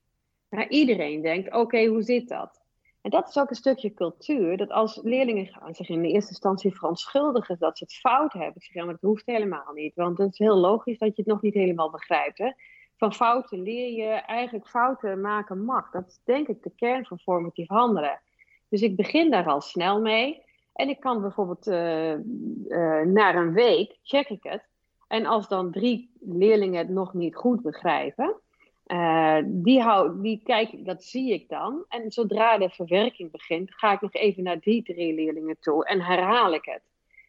[0.49, 2.64] Maar iedereen denkt, oké, hoe zit dat?
[3.05, 6.29] En dat is ook een stukje cultuur, dat als leerlingen gaan zich in de eerste
[6.29, 9.95] instantie verontschuldigen dat ze het fout hebben, zeg, ja, maar dat hoeft helemaal niet.
[9.95, 12.37] Want het is heel logisch dat je het nog niet helemaal begrijpt.
[12.37, 12.51] Hè?
[12.97, 15.91] Van fouten leer je eigenlijk fouten maken mag.
[15.91, 18.21] Dat is denk ik de kern van formatief handelen.
[18.69, 20.43] Dus ik begin daar al snel mee.
[20.73, 24.67] En ik kan bijvoorbeeld uh, uh, na een week check ik het.
[25.07, 28.39] En als dan drie leerlingen het nog niet goed begrijpen,
[28.87, 31.85] uh, die, hou, die kijk, dat zie ik dan.
[31.89, 36.01] En zodra de verwerking begint, ga ik nog even naar die drie leerlingen toe en
[36.01, 36.81] herhaal ik het.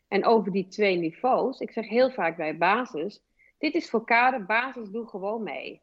[0.09, 3.23] En over die twee niveaus, ik zeg heel vaak bij basis,
[3.59, 5.81] dit is voor kader, basis, doe gewoon mee.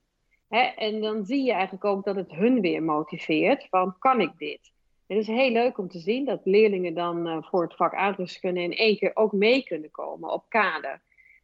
[0.47, 0.61] Hè?
[0.61, 4.71] En dan zie je eigenlijk ook dat het hun weer motiveert, van kan ik dit?
[5.07, 8.61] Het is heel leuk om te zien dat leerlingen dan uh, voor het vak aardrijkskunde
[8.61, 11.01] in één keer ook mee kunnen komen op kader.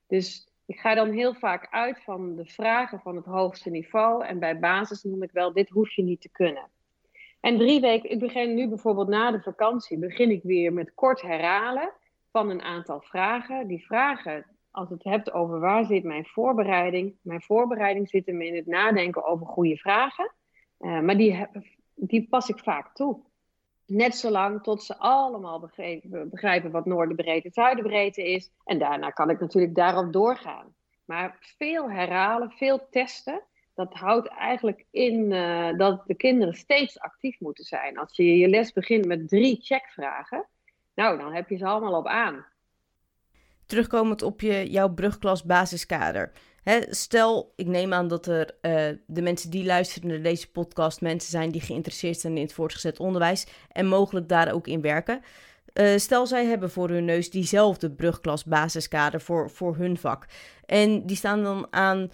[0.07, 4.25] Dus ik ga dan heel vaak uit van de vragen van het hoogste niveau.
[4.25, 6.69] En bij basis noem ik wel, dit hoef je niet te kunnen.
[7.39, 11.21] En drie weken, ik begin nu bijvoorbeeld na de vakantie, begin ik weer met kort
[11.21, 11.91] herhalen
[12.31, 13.67] van een aantal vragen.
[13.67, 17.15] Die vragen, als het hebt over waar zit mijn voorbereiding.
[17.21, 20.31] Mijn voorbereiding zit hem in het nadenken over goede vragen.
[20.79, 21.47] Uh, maar die,
[21.95, 23.19] die pas ik vaak toe.
[23.89, 25.69] Net zolang tot ze allemaal
[26.29, 28.49] begrijpen, wat noordenbreedte, zuidenbreedte is.
[28.65, 30.73] En daarna kan ik natuurlijk daarop doorgaan.
[31.05, 33.41] Maar veel herhalen, veel testen,
[33.73, 37.97] dat houdt eigenlijk in uh, dat de kinderen steeds actief moeten zijn.
[37.97, 40.45] Als je je les begint met drie checkvragen,
[40.95, 42.45] nou, dan heb je ze allemaal op aan.
[43.65, 46.31] Terugkomend op je, jouw brugklas basiskader.
[46.89, 51.29] Stel, ik neem aan dat er uh, de mensen die luisteren naar deze podcast mensen
[51.29, 55.21] zijn die geïnteresseerd zijn in het voortgezet onderwijs en mogelijk daar ook in werken.
[55.73, 60.25] Uh, stel, zij hebben voor hun neus diezelfde brugklas basiskader voor, voor hun vak.
[60.65, 62.07] En die staan dan aan uh,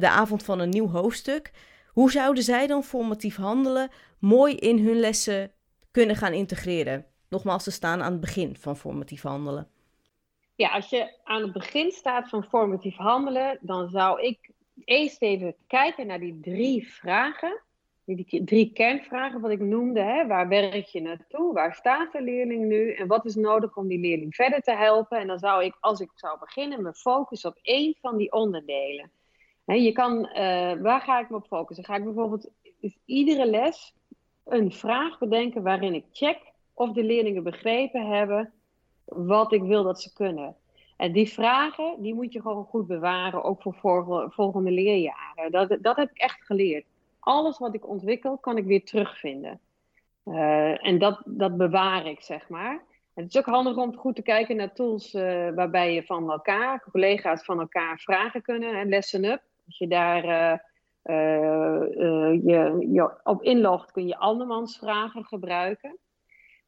[0.00, 1.50] de avond van een nieuw hoofdstuk.
[1.88, 5.50] Hoe zouden zij dan formatief handelen mooi in hun lessen
[5.90, 7.06] kunnen gaan integreren?
[7.28, 9.68] Nogmaals, ze staan aan het begin van formatief handelen.
[10.56, 14.50] Ja, als je aan het begin staat van formatief handelen, dan zou ik
[14.84, 17.62] eerst even kijken naar die drie vragen.
[18.04, 20.00] die drie kernvragen wat ik noemde.
[20.00, 20.26] Hè?
[20.26, 21.52] Waar werk je naartoe?
[21.52, 22.92] Waar staat de leerling nu?
[22.92, 25.18] En wat is nodig om die leerling verder te helpen?
[25.18, 29.10] En dan zou ik, als ik zou beginnen, me focussen op één van die onderdelen.
[29.64, 31.84] Hè, je kan, uh, waar ga ik me op focussen?
[31.84, 33.94] Ga ik bijvoorbeeld is iedere les
[34.44, 36.38] een vraag bedenken waarin ik check
[36.74, 38.54] of de leerlingen begrepen hebben
[39.06, 40.56] wat ik wil dat ze kunnen.
[40.96, 45.50] En die vragen, die moet je gewoon goed bewaren, ook voor volgende leerjaren.
[45.50, 46.84] Dat, dat heb ik echt geleerd
[47.26, 49.60] alles wat ik ontwikkel, kan ik weer terugvinden.
[50.24, 52.72] Uh, en dat, dat bewaar ik, zeg maar.
[53.14, 56.30] En het is ook handig om goed te kijken naar tools uh, waarbij je van
[56.30, 58.74] elkaar, collega's van elkaar vragen kunnen.
[58.74, 60.58] En Lesson Up, als je daar uh,
[62.44, 65.98] je, je op inlogt, kun je andermans vragen gebruiken.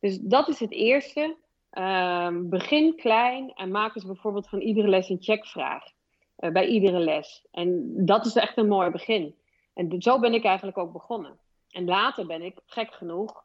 [0.00, 1.36] Dus dat is het eerste.
[1.78, 5.96] Ehm, begin klein en maak eens bijvoorbeeld van iedere les een checkvraag.
[6.36, 7.46] bij iedere les.
[7.50, 9.34] En dat is echt een mooi begin.
[9.74, 11.38] En zo ben ik eigenlijk ook begonnen.
[11.70, 13.44] En later ben ik, gek genoeg,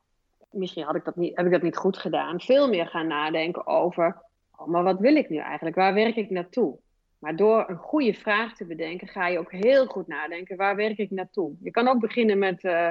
[0.51, 3.67] misschien had ik dat niet, heb ik dat niet goed gedaan, veel meer gaan nadenken
[3.67, 4.21] over,
[4.55, 5.75] oh, maar wat wil ik nu eigenlijk?
[5.75, 6.77] Waar werk ik naartoe?
[7.19, 10.97] Maar door een goede vraag te bedenken, ga je ook heel goed nadenken, waar werk
[10.97, 11.55] ik naartoe?
[11.61, 12.89] Je kan ook beginnen met uh,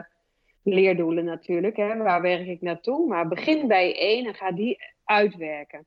[0.63, 1.97] leerdoelen natuurlijk, hè?
[1.97, 3.09] waar werk ik naartoe?
[3.09, 5.85] Maar begin bij één en ga die uitwerken.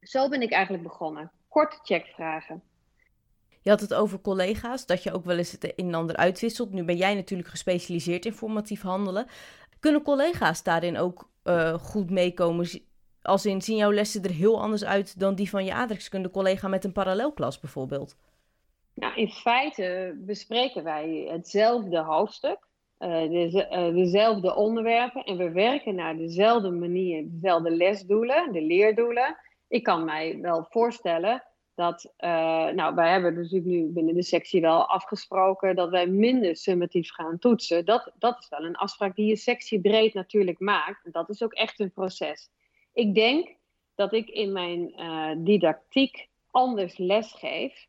[0.00, 1.30] Zo ben ik eigenlijk begonnen.
[1.48, 2.62] Korte checkvragen.
[3.62, 6.72] Je had het over collega's, dat je ook wel eens het een en ander uitwisselt.
[6.72, 9.26] Nu ben jij natuurlijk gespecialiseerd in formatief handelen.
[9.80, 12.68] Kunnen collega's daarin ook uh, goed meekomen?
[13.22, 16.68] Als in, zien jouw lessen er heel anders uit dan die van je aardrijkskunde collega
[16.68, 18.16] met een parallelklas bijvoorbeeld?
[18.94, 22.58] Nou, in feite bespreken wij hetzelfde hoofdstuk,
[23.02, 29.36] uh, de, dezelfde onderwerpen en we werken naar dezelfde manier, dezelfde lesdoelen, de leerdoelen.
[29.68, 31.42] Ik kan mij wel voorstellen
[31.74, 36.56] dat, uh, nou, wij hebben dus nu binnen de sectie wel afgesproken dat wij minder
[36.56, 37.84] summatief gaan toetsen.
[37.84, 41.12] Dat, dat is wel een afspraak die je sectie breed natuurlijk maakt.
[41.12, 42.50] Dat is ook echt een proces.
[42.92, 43.56] Ik denk
[43.94, 44.94] dat ik in mijn
[45.44, 47.86] didactiek anders lesgeef.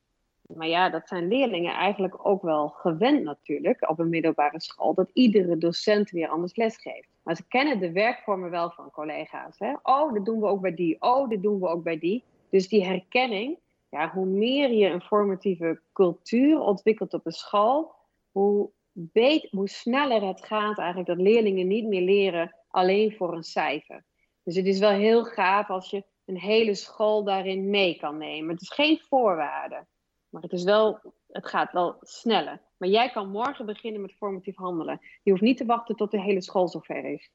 [0.47, 5.09] Maar ja, dat zijn leerlingen eigenlijk ook wel gewend natuurlijk op een middelbare school, dat
[5.13, 7.07] iedere docent weer anders lesgeeft.
[7.23, 9.59] Maar ze kennen de werkvormen wel van collega's.
[9.59, 9.73] Hè?
[9.83, 10.95] Oh, dat doen we ook bij die.
[10.99, 12.23] Oh, dat doen we ook bij die.
[12.49, 13.57] Dus die herkenning,
[13.89, 17.95] ja, hoe meer je een formatieve cultuur ontwikkelt op een school,
[18.31, 23.43] hoe, beter, hoe sneller het gaat eigenlijk dat leerlingen niet meer leren alleen voor een
[23.43, 24.03] cijfer.
[24.43, 28.53] Dus het is wel heel gaaf als je een hele school daarin mee kan nemen.
[28.53, 29.85] Het is geen voorwaarde,
[30.33, 30.99] maar het, is wel,
[31.31, 32.61] het gaat wel sneller.
[32.77, 35.01] Maar jij kan morgen beginnen met formatief handelen.
[35.23, 37.29] Je hoeft niet te wachten tot de hele school zover is.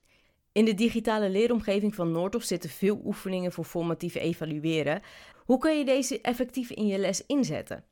[0.53, 5.03] In de digitale leeromgeving van Noordhof zitten veel oefeningen voor formatief evalueren.
[5.45, 7.85] Hoe kun je deze effectief in je les inzetten?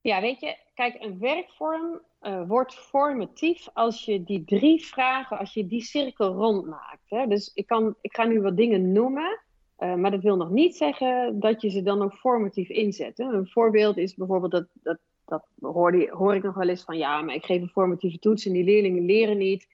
[0.00, 5.54] Ja, weet je, kijk, een werkvorm uh, wordt formatief als je die drie vragen, als
[5.54, 7.10] je die cirkel rondmaakt.
[7.10, 7.26] Hè?
[7.26, 9.40] Dus ik, kan, ik ga nu wat dingen noemen,
[9.80, 13.18] uh, maar dat wil nog niet zeggen dat je ze dan ook formatief inzet.
[13.18, 13.24] Hè?
[13.24, 17.22] Een voorbeeld is bijvoorbeeld dat, dat, dat hoor, hoor ik nog wel eens van, ja,
[17.22, 19.68] maar ik geef een formatieve toets en die leerlingen leren niet.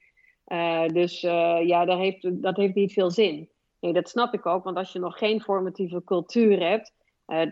[0.47, 3.49] Uh, dus ja, dat heeft, dat heeft niet veel zin.
[3.79, 6.93] Nee, dat snap ik ook, want als je nog geen formatieve cultuur hebt,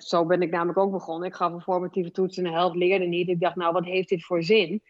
[0.03, 1.27] zo ben ik namelijk ook begonnen.
[1.27, 3.29] Ik gaf een formatieve toets en de helft leerde niet.
[3.29, 4.81] Ik dacht, nou, wat heeft dit voor zin?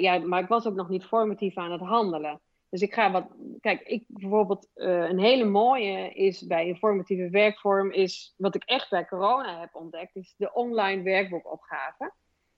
[0.00, 2.40] Ja, maar ik was ook nog niet formatief aan het handelen.
[2.70, 3.26] Dus ik ga wat.
[3.60, 8.64] Kijk, ik bijvoorbeeld uh, een hele mooie is bij een formatieve werkvorm, is wat ik
[8.64, 12.12] echt bij corona heb ontdekt, is de online werkboekopgave.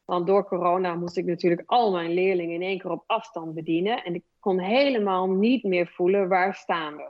[0.04, 4.04] Want door corona moest ik natuurlijk al mijn leerlingen in één keer op afstand bedienen.
[4.04, 7.08] En ik kon helemaal niet meer voelen waar staan we.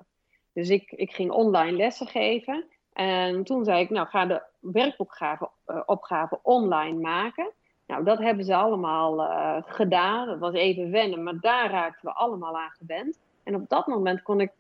[0.52, 2.66] Dus ik, ik ging online lessen geven.
[2.92, 7.52] En toen zei ik, nou ga de werkopgave uh, opgave online maken.
[7.90, 10.26] Nou, dat hebben ze allemaal uh, gedaan.
[10.26, 13.18] Dat was even wennen, maar daar raakten we allemaal aan gewend.
[13.42, 14.53] En op dat moment kon ik,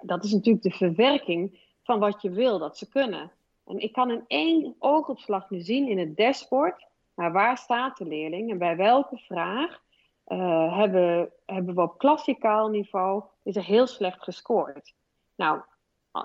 [0.00, 3.30] dat is natuurlijk de verwerking van wat je wil dat ze kunnen.
[3.66, 8.04] En ik kan in één oogopslag nu zien in het dashboard, maar waar staat de
[8.04, 9.82] leerling en bij welke vraag
[10.28, 14.94] uh, hebben, hebben we op klassikaal niveau, is er heel slecht gescoord.
[15.36, 15.60] Nou,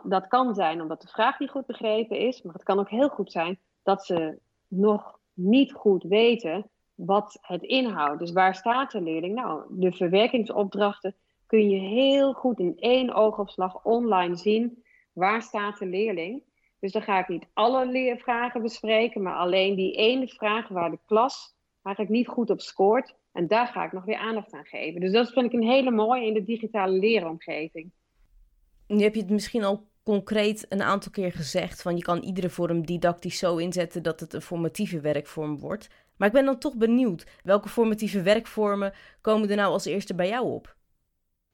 [0.03, 3.09] dat kan zijn omdat de vraag niet goed begrepen is, maar het kan ook heel
[3.09, 8.19] goed zijn dat ze nog niet goed weten wat het inhoudt.
[8.19, 9.35] Dus waar staat de leerling?
[9.35, 14.83] Nou, de verwerkingsopdrachten kun je heel goed in één oogopslag online zien.
[15.13, 16.43] Waar staat de leerling?
[16.79, 20.99] Dus dan ga ik niet alle leervragen bespreken, maar alleen die ene vraag waar de
[21.05, 23.15] klas eigenlijk niet goed op scoort.
[23.31, 25.01] En daar ga ik nog weer aandacht aan geven.
[25.01, 27.91] Dus dat vind ik een hele mooie in de digitale leeromgeving.
[28.87, 32.49] Nu heb je het misschien al concreet een aantal keer gezegd van je kan iedere
[32.49, 35.89] vorm didactisch zo inzetten dat het een formatieve werkvorm wordt.
[36.17, 40.27] Maar ik ben dan toch benieuwd, welke formatieve werkvormen komen er nou als eerste bij
[40.27, 40.75] jou op?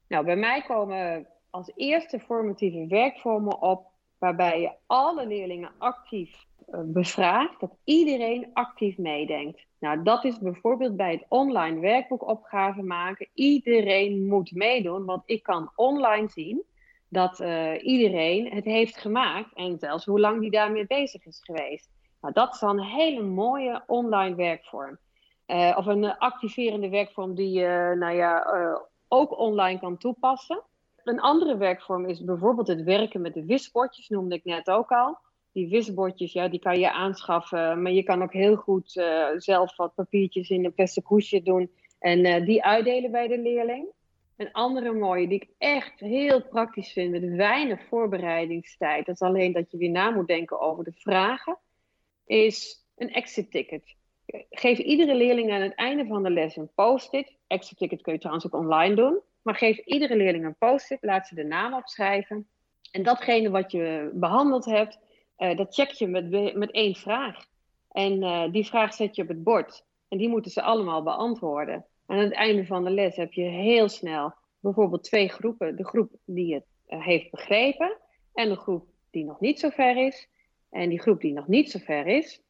[0.08, 3.86] Nou, bij mij komen als eerste formatieve werkvormen op
[4.18, 9.66] waarbij je alle leerlingen actief uh, bevraagt, dat iedereen actief meedenkt.
[9.80, 13.28] Nou, dat is bijvoorbeeld bij het online werkboek opgave maken.
[13.34, 16.64] Iedereen moet meedoen, want ik kan online zien
[17.10, 21.90] dat uh, iedereen het heeft gemaakt en zelfs hoe lang die daarmee bezig is geweest.
[22.22, 24.98] Nou, dat is dan een hele mooie online werkvorm.
[25.48, 28.46] Uh, of een activerende werkvorm die je nou ja,
[29.08, 30.64] ook online kan toepassen.
[31.04, 35.18] Een andere werkvorm is bijvoorbeeld het werken met de wisbordjes, noemde ik net ook al.
[35.52, 38.92] Die wisbordjes, ja, die kan je aanschaffen, maar je kan ook heel goed
[39.38, 43.88] zelf wat papiertjes in een plastic hoesje doen en die uitdelen bij de leerling.
[44.38, 49.54] Een andere mooie die ik echt heel praktisch vind, met weinig voorbereidingstijd, dat is alleen
[49.54, 51.58] dat je weer na moet denken over de vragen,
[52.26, 53.96] is een exit ticket.
[54.50, 57.36] Geef iedere leerling aan het einde van de les een post-it.
[57.48, 59.20] Exit ticket kun je trouwens ook online doen.
[59.42, 62.48] Maar geef iedere leerling een post-it, laat ze de naam opschrijven.
[62.92, 65.00] En datgene wat je behandeld hebt,
[65.38, 67.46] uh, dat check je met, met één vraag.
[67.92, 69.86] En uh, die vraag zet je op het bord.
[70.08, 71.86] En die moeten ze allemaal beantwoorden.
[72.08, 75.76] Aan het einde van de les heb je heel snel bijvoorbeeld twee groepen.
[75.76, 77.98] De groep die het uh, heeft begrepen
[78.34, 80.30] en de groep die nog niet zo ver is.
[80.70, 82.42] En die groep die nog niet zo ver is,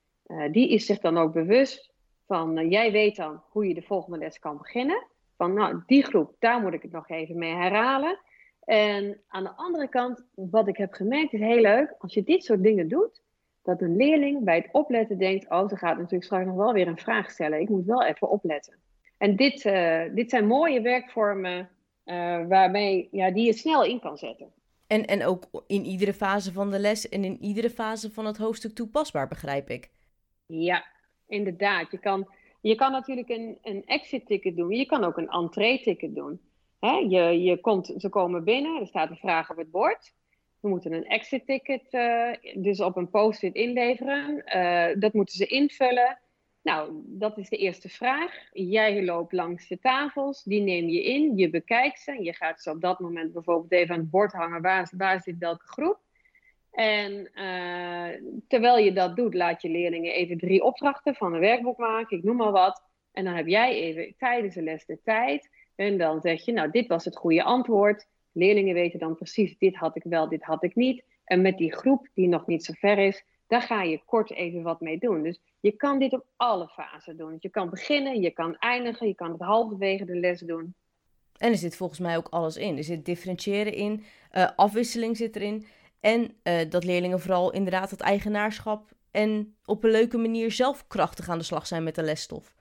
[0.52, 1.92] die is zich dan ook bewust
[2.26, 6.36] van, jij weet dan hoe je de volgende les kan beginnen van nou, die groep,
[6.40, 8.20] daar moet ik het nog even mee herhalen.
[8.64, 12.44] En aan de andere kant, wat ik heb gemerkt, is heel leuk, als je dit
[12.44, 13.22] soort dingen doet,
[13.64, 16.88] dat een leerling bij het opletten denkt, oh, ze gaat natuurlijk straks nog wel weer
[16.88, 17.60] een vraag stellen.
[17.60, 18.76] Ik moet wel even opletten.
[19.18, 21.70] En dit, uh, dit zijn mooie werkvormen
[22.06, 24.52] uh, waarmee, ja, die je snel in kan zetten.
[24.88, 28.38] En, en ook in iedere fase van de les en in iedere fase van het
[28.38, 29.90] hoofdstuk toepasbaar, begrijp ik.
[30.46, 30.86] Ja,
[31.28, 31.92] inderdaad.
[31.92, 32.28] Je kan
[32.62, 34.72] je kan natuurlijk een, een exit-ticket doen.
[34.72, 36.40] Je kan ook een entree-ticket doen.
[36.80, 36.92] Hè?
[36.92, 40.14] Je, je komt, ze komen binnen, er staat een vraag op het bord.
[40.60, 44.44] We moeten een exit-ticket uh, dus op een post-it inleveren.
[44.56, 46.20] Uh, dat moeten ze invullen.
[46.68, 48.34] Nou, dat is de eerste vraag.
[48.52, 52.24] Jij loopt langs de tafels, die neem je in, je bekijkt ze.
[52.24, 54.62] Je gaat ze op dat moment bijvoorbeeld even aan het bord hangen.
[54.62, 56.00] Waar, waar zit welke groep?
[56.72, 61.78] En uh, terwijl je dat doet, laat je leerlingen even drie opdrachten van een werkboek
[61.78, 62.84] maken, ik noem maar wat.
[63.12, 65.50] En dan heb jij even tijdens de les de tijd.
[65.76, 68.08] En dan zeg je, nou, dit was het goede antwoord.
[68.32, 71.04] Leerlingen weten dan precies, dit had ik wel, dit had ik niet.
[71.24, 74.62] En met die groep die nog niet zo ver is, daar ga je kort even
[74.62, 75.24] wat mee doen.
[75.24, 77.38] Dus je kan dit op alle fasen doen.
[77.40, 80.76] Je kan beginnen, je kan eindigen, je kan het halverwege de les doen.
[81.38, 82.78] En er zit volgens mij ook alles in.
[82.78, 85.66] Er zit differentiëren in, uh, afwisseling zit erin.
[86.00, 91.30] En uh, dat leerlingen vooral inderdaad het eigenaarschap en op een leuke manier zelf krachtig
[91.30, 92.56] aan de slag zijn met de lesstof.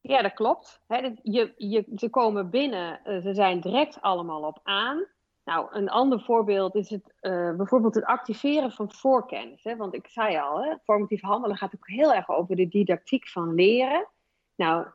[0.00, 0.82] Ja, dat klopt.
[0.86, 5.06] He, je, je, ze komen binnen, uh, ze zijn direct allemaal op aan.
[5.46, 9.64] Nou, een ander voorbeeld is het, uh, bijvoorbeeld het activeren van voorkennis.
[9.64, 9.76] Hè?
[9.76, 13.54] Want ik zei al, hè, formatief handelen gaat ook heel erg over de didactiek van
[13.54, 14.08] leren.
[14.56, 14.86] Nou,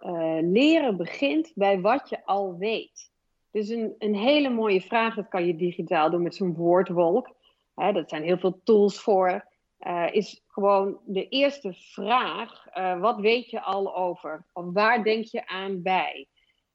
[0.46, 3.12] leren begint bij wat je al weet.
[3.52, 7.30] Dus een, een hele mooie vraag, dat kan je digitaal doen met zo'n woordwolk
[7.76, 9.46] hè, dat zijn heel veel tools voor,
[9.80, 12.66] uh, is gewoon de eerste vraag:
[13.00, 14.46] wat weet je al over?
[14.54, 16.28] Of waar denk je aan bij?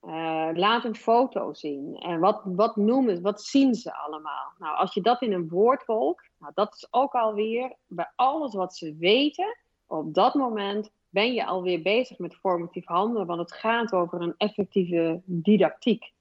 [0.07, 1.97] Uh, laat een foto zien.
[1.97, 4.53] En wat, wat noemen wat zien ze allemaal?
[4.59, 8.77] Nou, als je dat in een woordwolk, nou, dat is ook alweer bij alles wat
[8.77, 13.92] ze weten, op dat moment ben je alweer bezig met formatief handelen, want het gaat
[13.92, 16.12] over een effectieve didactiek.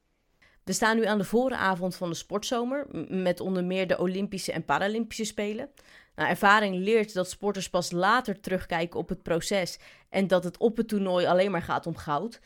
[0.63, 4.65] We staan nu aan de vooravond van de sportzomer, met onder meer de Olympische en
[4.65, 5.69] Paralympische Spelen.
[6.15, 10.77] Nou, ervaring leert dat sporters pas later terugkijken op het proces en dat het op
[10.77, 12.41] het toernooi alleen maar gaat om goud.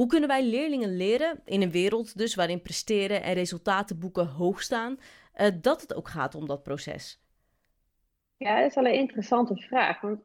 [0.00, 4.62] Hoe kunnen wij leerlingen leren, in een wereld dus waarin presteren en resultaten boeken hoog
[4.62, 4.98] staan,
[5.40, 7.20] uh, dat het ook gaat om dat proces?
[8.36, 10.00] Ja, dat is wel een interessante vraag.
[10.00, 10.20] Want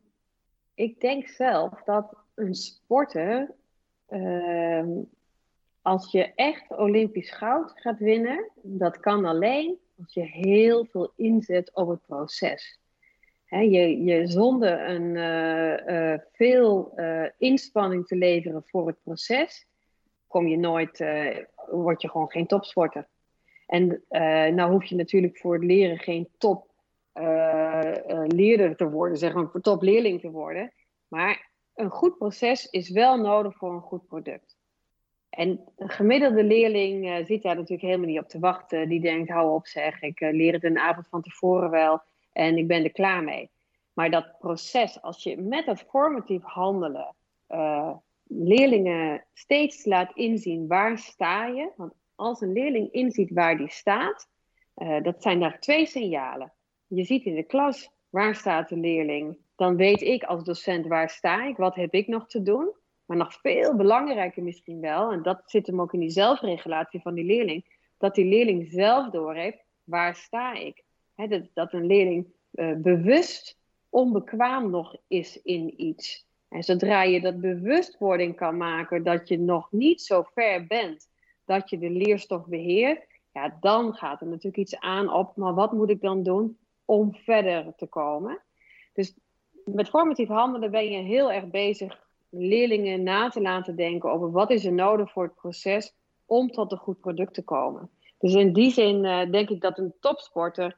[0.73, 3.51] ik denk zelf dat een sporter
[4.09, 4.85] uh,
[5.81, 11.71] als je echt Olympisch goud gaat winnen, dat kan alleen als je heel veel inzet
[11.73, 12.79] op het proces.
[13.49, 19.67] Je, je zonder een, uh, uh, veel uh, inspanning te leveren voor het proces,
[20.27, 21.05] kom je nooit,
[21.69, 23.07] word je gewoon geen topsporter.
[23.67, 24.03] En
[24.55, 26.71] nou hoef je natuurlijk voor het leren geen top
[28.27, 30.73] leerder te worden, zeg maar, topleerling te worden.
[31.07, 34.57] Maar een goed proces is wel nodig voor een goed product.
[35.29, 38.89] En een gemiddelde leerling zit daar natuurlijk helemaal niet op te wachten.
[38.89, 42.01] Die denkt, hou op zeg, ik leer het een avond van tevoren wel
[42.35, 43.49] en ik ben er klaar mee.
[43.93, 47.15] Maar dat proces, als je met dat formatief handelen
[47.49, 51.71] uh, leerlingen steeds laat inzien waar sta je.
[51.75, 54.27] Want als een leerling inziet waar die staat,
[54.75, 56.53] uh, dat zijn daar twee signalen.
[56.87, 59.37] Je ziet in de klas waar staat de leerling.
[59.55, 62.73] Dan weet ik als docent waar sta ik, wat heb ik nog te doen.
[63.05, 67.13] Maar nog veel belangrijker misschien wel, en dat zit hem ook in die zelfregulatie van
[67.13, 67.65] die leerling,
[67.97, 70.84] dat die leerling zelf doorheeft waar sta ik.
[71.53, 73.57] Dat, een leerling uh, bewust
[73.89, 76.25] onbekwaam nog is in iets.
[76.49, 81.07] En zodra je dat bewustwording kan maken dat je nog niet zo ver bent
[81.45, 85.71] dat je de leerstof beheert, ja, dan gaat er natuurlijk iets aan op, maar wat
[85.71, 88.41] moet ik dan doen om verder te komen?
[88.93, 89.13] Dus
[89.65, 94.51] met formatief handelen ben je heel erg bezig leerlingen na te laten denken over wat
[94.51, 95.93] is er nodig voor het proces
[96.25, 97.89] om tot een goed product te komen.
[98.17, 100.77] Dus in die zin uh, denk ik dat een topsporter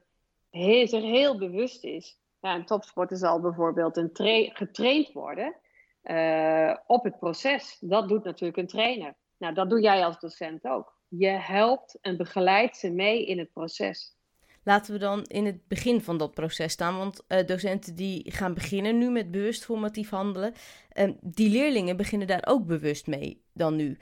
[0.50, 2.18] heel, zich heel bewust is.
[2.40, 4.10] Ja, een topsporter zal bijvoorbeeld een
[4.52, 5.56] getraind worden
[6.04, 7.76] uh, op het proces.
[7.80, 9.16] Dat doet natuurlijk een trainer.
[9.38, 10.96] Nou, dat doe jij als docent ook.
[11.08, 14.16] Je helpt en begeleidt ze mee in het proces.
[14.62, 16.98] Laten we dan in het begin van dat proces staan.
[16.98, 20.54] Want uh, docenten die gaan beginnen nu met bewust formatief handelen,
[20.92, 23.98] uh, die leerlingen beginnen daar ook bewust mee dan nu.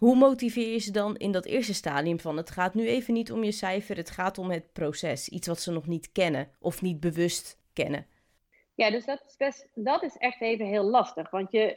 [0.00, 3.32] Hoe motiveer je ze dan in dat eerste stadium van het gaat nu even niet
[3.32, 5.28] om je cijfer, het gaat om het proces.
[5.28, 8.06] Iets wat ze nog niet kennen of niet bewust kennen.
[8.74, 11.30] Ja, dus dat is, best, dat is echt even heel lastig.
[11.30, 11.76] Want je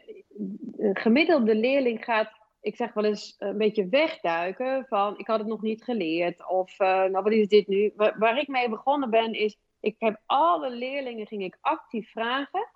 [0.93, 5.61] gemiddelde leerling gaat, ik zeg wel eens, een beetje wegduiken van ik had het nog
[5.61, 6.49] niet geleerd.
[6.49, 7.93] Of uh, nou, wat is dit nu?
[7.95, 12.69] Waar, ik mee begonnen ben is, ik heb alle leerlingen ging ik actief vragen.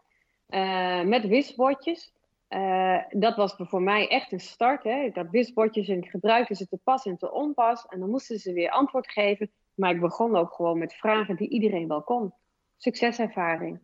[0.49, 2.15] Uh, met wisbordjes.
[2.49, 4.83] Uh, dat was voor mij echt een start.
[4.83, 5.01] Hè.
[5.03, 7.85] Ik had wisbordjes en ik gebruikte ze te pas en te onpas.
[7.85, 9.51] En dan moesten ze weer antwoord geven.
[9.75, 12.33] Maar ik begon ook gewoon met vragen die iedereen wel kon.
[12.77, 13.79] Succeservaring.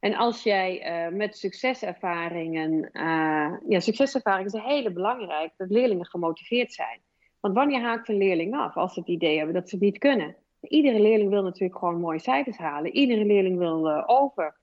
[0.00, 2.90] En als jij uh, met succeservaringen.
[2.92, 7.00] Uh, ja, succeservaring is hele belangrijk dat leerlingen gemotiveerd zijn.
[7.40, 10.36] Want wanneer haakt een leerling af als ze het idee hebben dat ze niet kunnen?
[10.60, 12.94] Iedere leerling wil natuurlijk gewoon mooie cijfers halen.
[12.94, 14.56] Iedere leerling wil over.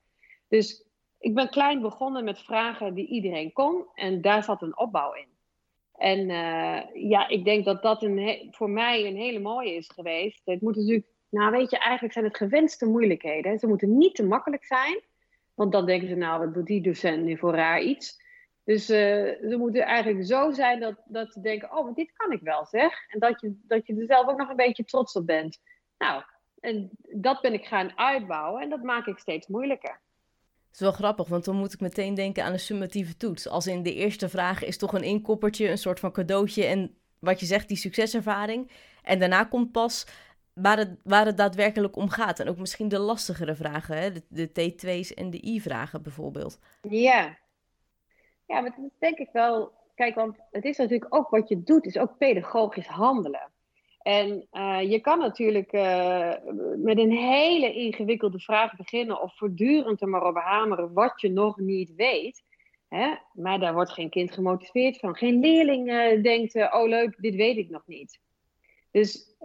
[0.48, 0.89] Dus
[1.20, 5.28] ik ben klein begonnen met vragen die iedereen kon en daar zat een opbouw in.
[5.96, 10.42] En uh, ja, ik denk dat dat een voor mij een hele mooie is geweest.
[10.46, 13.60] Het moet natuurlijk, nou weet je, eigenlijk zijn het gewenste moeilijkheden.
[13.60, 15.02] Ze moeten niet te makkelijk zijn,
[15.54, 18.22] want dan denken ze, nou, wat doet die docent nu voor raar iets?
[18.64, 18.98] Dus uh,
[19.50, 23.08] ze moeten eigenlijk zo zijn dat, dat ze denken, oh, dit kan ik wel, zeg.
[23.08, 25.62] En dat je, dat je er zelf ook nog een beetje trots op bent.
[25.98, 26.24] Nou,
[26.60, 30.02] en dat ben ik gaan uitbouwen en dat maak ik steeds moeilijker.
[30.72, 33.48] Is wel grappig, want dan moet ik meteen denken aan een summatieve toets.
[33.48, 37.40] Als in de eerste vraag is toch een inkoppertje, een soort van cadeautje en wat
[37.40, 38.72] je zegt, die succeservaring.
[39.04, 40.06] En daarna komt pas
[40.54, 42.40] waar het, waar het daadwerkelijk om gaat.
[42.40, 44.12] En ook misschien de lastigere vragen, hè?
[44.12, 46.60] De, de T2's en de I-vragen bijvoorbeeld.
[46.82, 47.38] Ja.
[48.46, 49.78] Ja, maar dat denk ik wel...
[49.96, 53.52] Kijk, want het is natuurlijk ook wat je doet, is ook pedagogisch handelen.
[54.10, 56.34] En uh, je kan natuurlijk uh,
[56.78, 61.58] met een hele ingewikkelde vraag beginnen of voortdurend er maar op hameren wat je nog
[61.58, 62.44] niet weet.
[62.88, 63.16] Hè?
[63.34, 65.16] Maar daar wordt geen kind gemotiveerd van.
[65.16, 68.20] Geen leerling uh, denkt, oh leuk, dit weet ik nog niet.
[68.92, 69.36] Dus,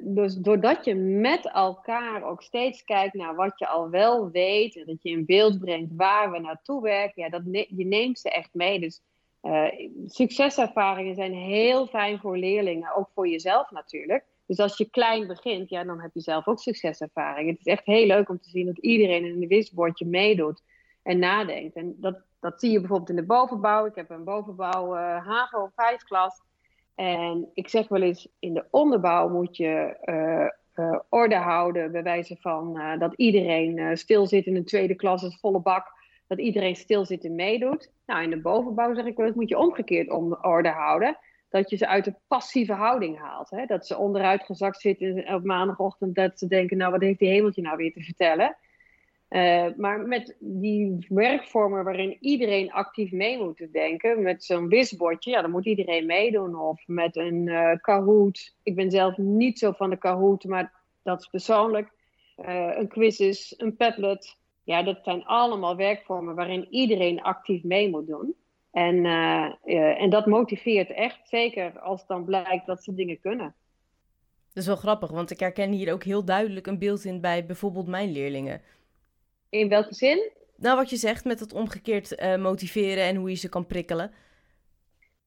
[0.00, 4.86] dus doordat je met elkaar ook steeds kijkt naar wat je al wel weet en
[4.86, 8.54] dat je in beeld brengt waar we naartoe werken, ja, dat je neemt ze echt
[8.54, 8.80] mee.
[8.80, 9.02] Dus
[9.42, 9.68] uh,
[10.06, 14.24] succeservaringen zijn heel fijn voor leerlingen, ook voor jezelf natuurlijk.
[14.46, 17.50] Dus als je klein begint, ja, dan heb je zelf ook succeservaring.
[17.50, 20.62] Het is echt heel leuk om te zien dat iedereen in een wisbordje meedoet
[21.02, 21.76] en nadenkt.
[21.76, 23.86] En dat, dat zie je bijvoorbeeld in de bovenbouw.
[23.86, 26.42] Ik heb een bovenbouw uh, HAVO 5 klas.
[26.94, 29.96] En ik zeg wel eens, in de onderbouw moet je
[30.74, 35.38] uh, orde houden, bij wijze van dat iedereen stil zit in een tweede klas, is
[35.40, 35.97] volle bak
[36.28, 37.92] dat iedereen stil zit en meedoet.
[38.06, 41.18] Nou, in de bovenbouw zeg ik wel, dat moet je omgekeerd om orde houden.
[41.48, 43.50] Dat je ze uit de passieve houding haalt.
[43.50, 43.66] Hè?
[43.66, 46.14] Dat ze onderuit gezakt zitten op maandagochtend.
[46.14, 48.56] Dat ze denken, nou wat heeft die hemeltje nou weer te vertellen.
[49.28, 54.22] Uh, maar met die werkvormen waarin iedereen actief mee moet denken.
[54.22, 56.60] Met zo'n wisbordje, ja dan moet iedereen meedoen.
[56.60, 58.56] Of met een uh, Kahoot.
[58.62, 60.72] Ik ben zelf niet zo van de Kahoot, maar
[61.02, 61.90] dat is persoonlijk.
[62.36, 64.37] Uh, een quizzes, een Padlet.
[64.68, 68.34] Ja, dat zijn allemaal werkvormen waarin iedereen actief mee moet doen.
[68.70, 73.54] En, uh, uh, en dat motiveert echt, zeker als dan blijkt dat ze dingen kunnen.
[74.52, 77.46] Dat is wel grappig, want ik herken hier ook heel duidelijk een beeld in bij
[77.46, 78.62] bijvoorbeeld mijn leerlingen.
[79.48, 80.30] In welke zin?
[80.56, 84.12] Nou, wat je zegt met het omgekeerd uh, motiveren en hoe je ze kan prikkelen.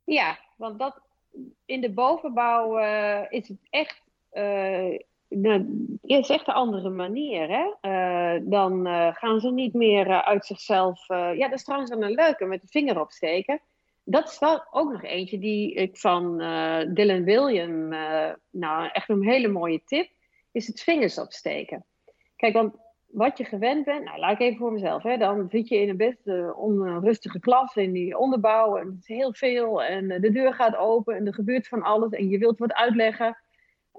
[0.03, 1.01] Ja, want dat,
[1.65, 2.77] in de bovenbouw
[3.29, 4.01] is het echt
[5.35, 5.65] nou,
[6.01, 7.47] is echt een andere manier.
[7.49, 7.89] Hè?
[7.89, 11.07] Uh, dan uh, gaan ze niet meer uh, uit zichzelf.
[11.07, 13.61] ja, dat is trouwens wel een leuke met de vinger opsteken.
[14.03, 16.37] Dat is wel ook nog eentje die ik van
[16.93, 17.87] Dylan William.
[18.51, 20.09] nou, echt een hele mooie tip.
[20.51, 21.85] Is het vingers opsteken.
[22.35, 22.75] Kijk, want
[23.07, 24.03] wat je gewend bent.
[24.03, 25.03] Nou, laat ik even voor mezelf.
[25.03, 28.77] Hè, dan zit je in een best onrustige klas in die onderbouw.
[28.77, 29.83] En het is heel veel.
[29.83, 31.15] En de deur gaat open.
[31.15, 32.11] En er gebeurt van alles.
[32.11, 33.37] En je wilt wat uitleggen.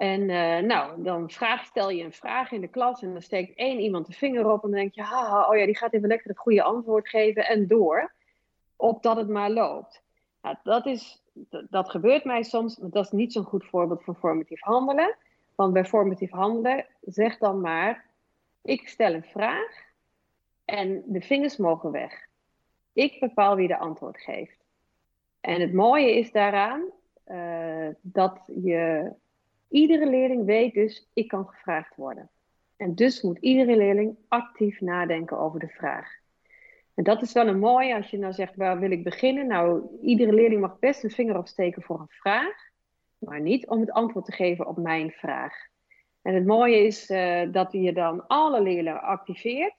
[0.03, 3.57] En uh, nou, dan vraag, stel je een vraag in de klas en dan steekt
[3.57, 6.09] één iemand de vinger op en dan denk je, haha, oh ja, die gaat even
[6.09, 8.12] lekker het goede antwoord geven en door,
[8.76, 10.03] opdat het maar loopt.
[10.40, 11.22] Nou, dat, is,
[11.70, 15.16] dat gebeurt mij soms, maar dat is niet zo'n goed voorbeeld van formatief handelen.
[15.55, 18.05] Want bij formatief handelen, zeg dan maar,
[18.62, 19.82] ik stel een vraag
[20.64, 22.26] en de vingers mogen weg.
[22.92, 24.64] Ik bepaal wie de antwoord geeft.
[25.40, 26.84] En het mooie is daaraan
[27.26, 29.12] uh, dat je
[29.73, 32.31] Iedere leerling weet dus, ik kan gevraagd worden.
[32.77, 36.20] En dus moet iedere leerling actief nadenken over de vraag.
[36.95, 39.47] En dat is wel een mooie als je nou zegt, waar wil ik beginnen?
[39.47, 42.55] Nou, iedere leerling mag best een vinger opsteken voor een vraag,
[43.18, 45.55] maar niet om het antwoord te geven op mijn vraag.
[46.23, 49.75] En het mooie is uh, dat je dan alle leerlingen activeert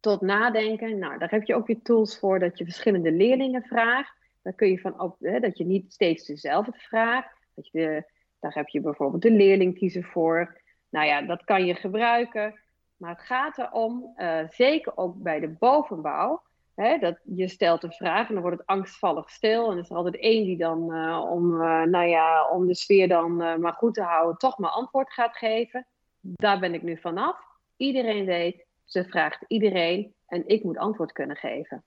[0.00, 0.98] tot nadenken.
[0.98, 4.16] Nou, daar heb je ook weer tools voor dat je verschillende leerlingen vraagt.
[4.42, 7.36] Daar kun je van op, hè, dat je niet steeds dezelfde vraagt.
[7.54, 8.11] Dat je de
[8.42, 10.60] daar heb je bijvoorbeeld de leerling kiezen voor.
[10.90, 12.60] Nou ja, dat kan je gebruiken.
[12.96, 16.42] Maar het gaat erom, uh, zeker ook bij de bovenbouw,
[16.74, 19.66] hè, dat je stelt een vraag en dan wordt het angstvallig stil.
[19.66, 22.74] En er is er altijd één die dan, uh, om, uh, nou ja, om de
[22.74, 25.86] sfeer dan maar goed te houden, toch maar antwoord gaat geven.
[26.20, 27.36] Daar ben ik nu vanaf.
[27.76, 31.82] Iedereen weet, ze vraagt iedereen en ik moet antwoord kunnen geven.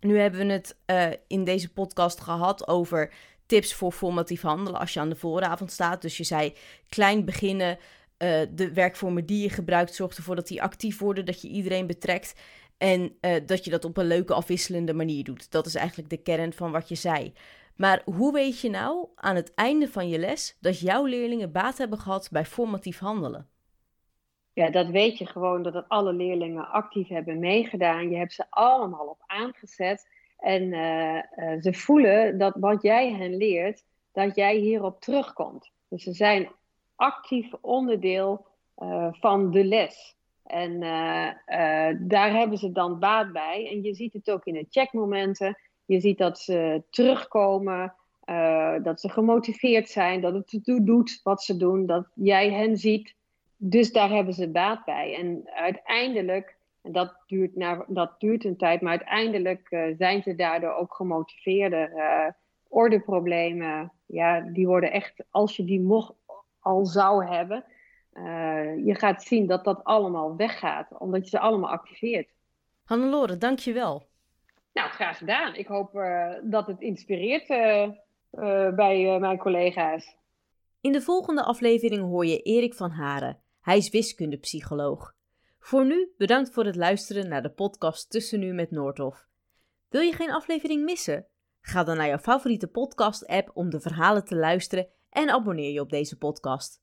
[0.00, 0.76] Nu hebben we het
[1.26, 3.12] in deze podcast gehad over
[3.46, 6.02] tips voor formatief handelen als je aan de vooravond staat.
[6.02, 6.52] Dus je zei
[6.88, 7.78] klein beginnen,
[8.18, 11.86] uh, de werkvormen die je gebruikt, zorgt ervoor dat die actief worden, dat je iedereen
[11.86, 12.40] betrekt
[12.78, 15.50] en uh, dat je dat op een leuke afwisselende manier doet.
[15.50, 17.32] Dat is eigenlijk de kern van wat je zei.
[17.76, 21.78] Maar hoe weet je nou aan het einde van je les dat jouw leerlingen baat
[21.78, 23.48] hebben gehad bij formatief handelen?
[24.52, 28.10] Ja, dat weet je gewoon dat alle leerlingen actief hebben meegedaan.
[28.10, 30.08] Je hebt ze allemaal op aangezet.
[30.38, 35.70] En uh, uh, ze voelen dat wat jij hen leert, dat jij hierop terugkomt.
[35.88, 36.48] Dus ze zijn
[36.94, 38.46] actief onderdeel
[38.78, 40.16] uh, van de les.
[40.44, 40.80] En
[41.98, 43.68] daar hebben ze dan baat bij.
[43.70, 45.58] En je ziet het ook in de checkmomenten.
[45.84, 47.94] Je ziet dat ze terugkomen,
[48.82, 53.14] dat ze gemotiveerd zijn, dat het doet wat ze doen, dat jij hen ziet.
[53.56, 55.14] Dus daar hebben ze baat bij.
[55.14, 56.55] En uiteindelijk
[56.86, 57.50] en dat duurt,
[57.86, 61.92] dat duurt een tijd, maar uiteindelijk uh, zijn ze daardoor ook gemotiveerder.
[61.96, 62.26] Uh,
[62.68, 66.14] ordeproblemen, ja, die worden echt, als je die mocht
[66.60, 67.64] al zou hebben,
[68.14, 72.28] uh, je gaat zien dat dat allemaal weggaat, omdat je ze allemaal activeert.
[72.84, 74.06] Hannelore, dank je wel.
[74.72, 75.54] Nou, graag gedaan.
[75.54, 75.92] Ik hoop
[76.42, 77.46] dat het inspireert
[78.76, 80.16] bij mijn collega's.
[80.80, 83.38] In de volgende aflevering hoor je Erik van Haren.
[83.60, 85.15] Hij is wiskundepsycholoog.
[85.66, 89.28] Voor nu bedankt voor het luisteren naar de podcast Tussen Nu met Noordhof.
[89.88, 91.26] Wil je geen aflevering missen?
[91.60, 95.90] Ga dan naar jouw favoriete podcast-app om de verhalen te luisteren en abonneer je op
[95.90, 96.82] deze podcast.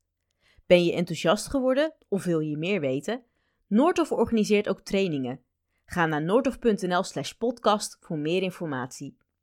[0.65, 3.23] Ben je enthousiast geworden of wil je meer weten?
[3.67, 5.43] Noordhof organiseert ook trainingen.
[5.85, 9.17] Ga naar noordhof.nl/slash podcast voor meer informatie.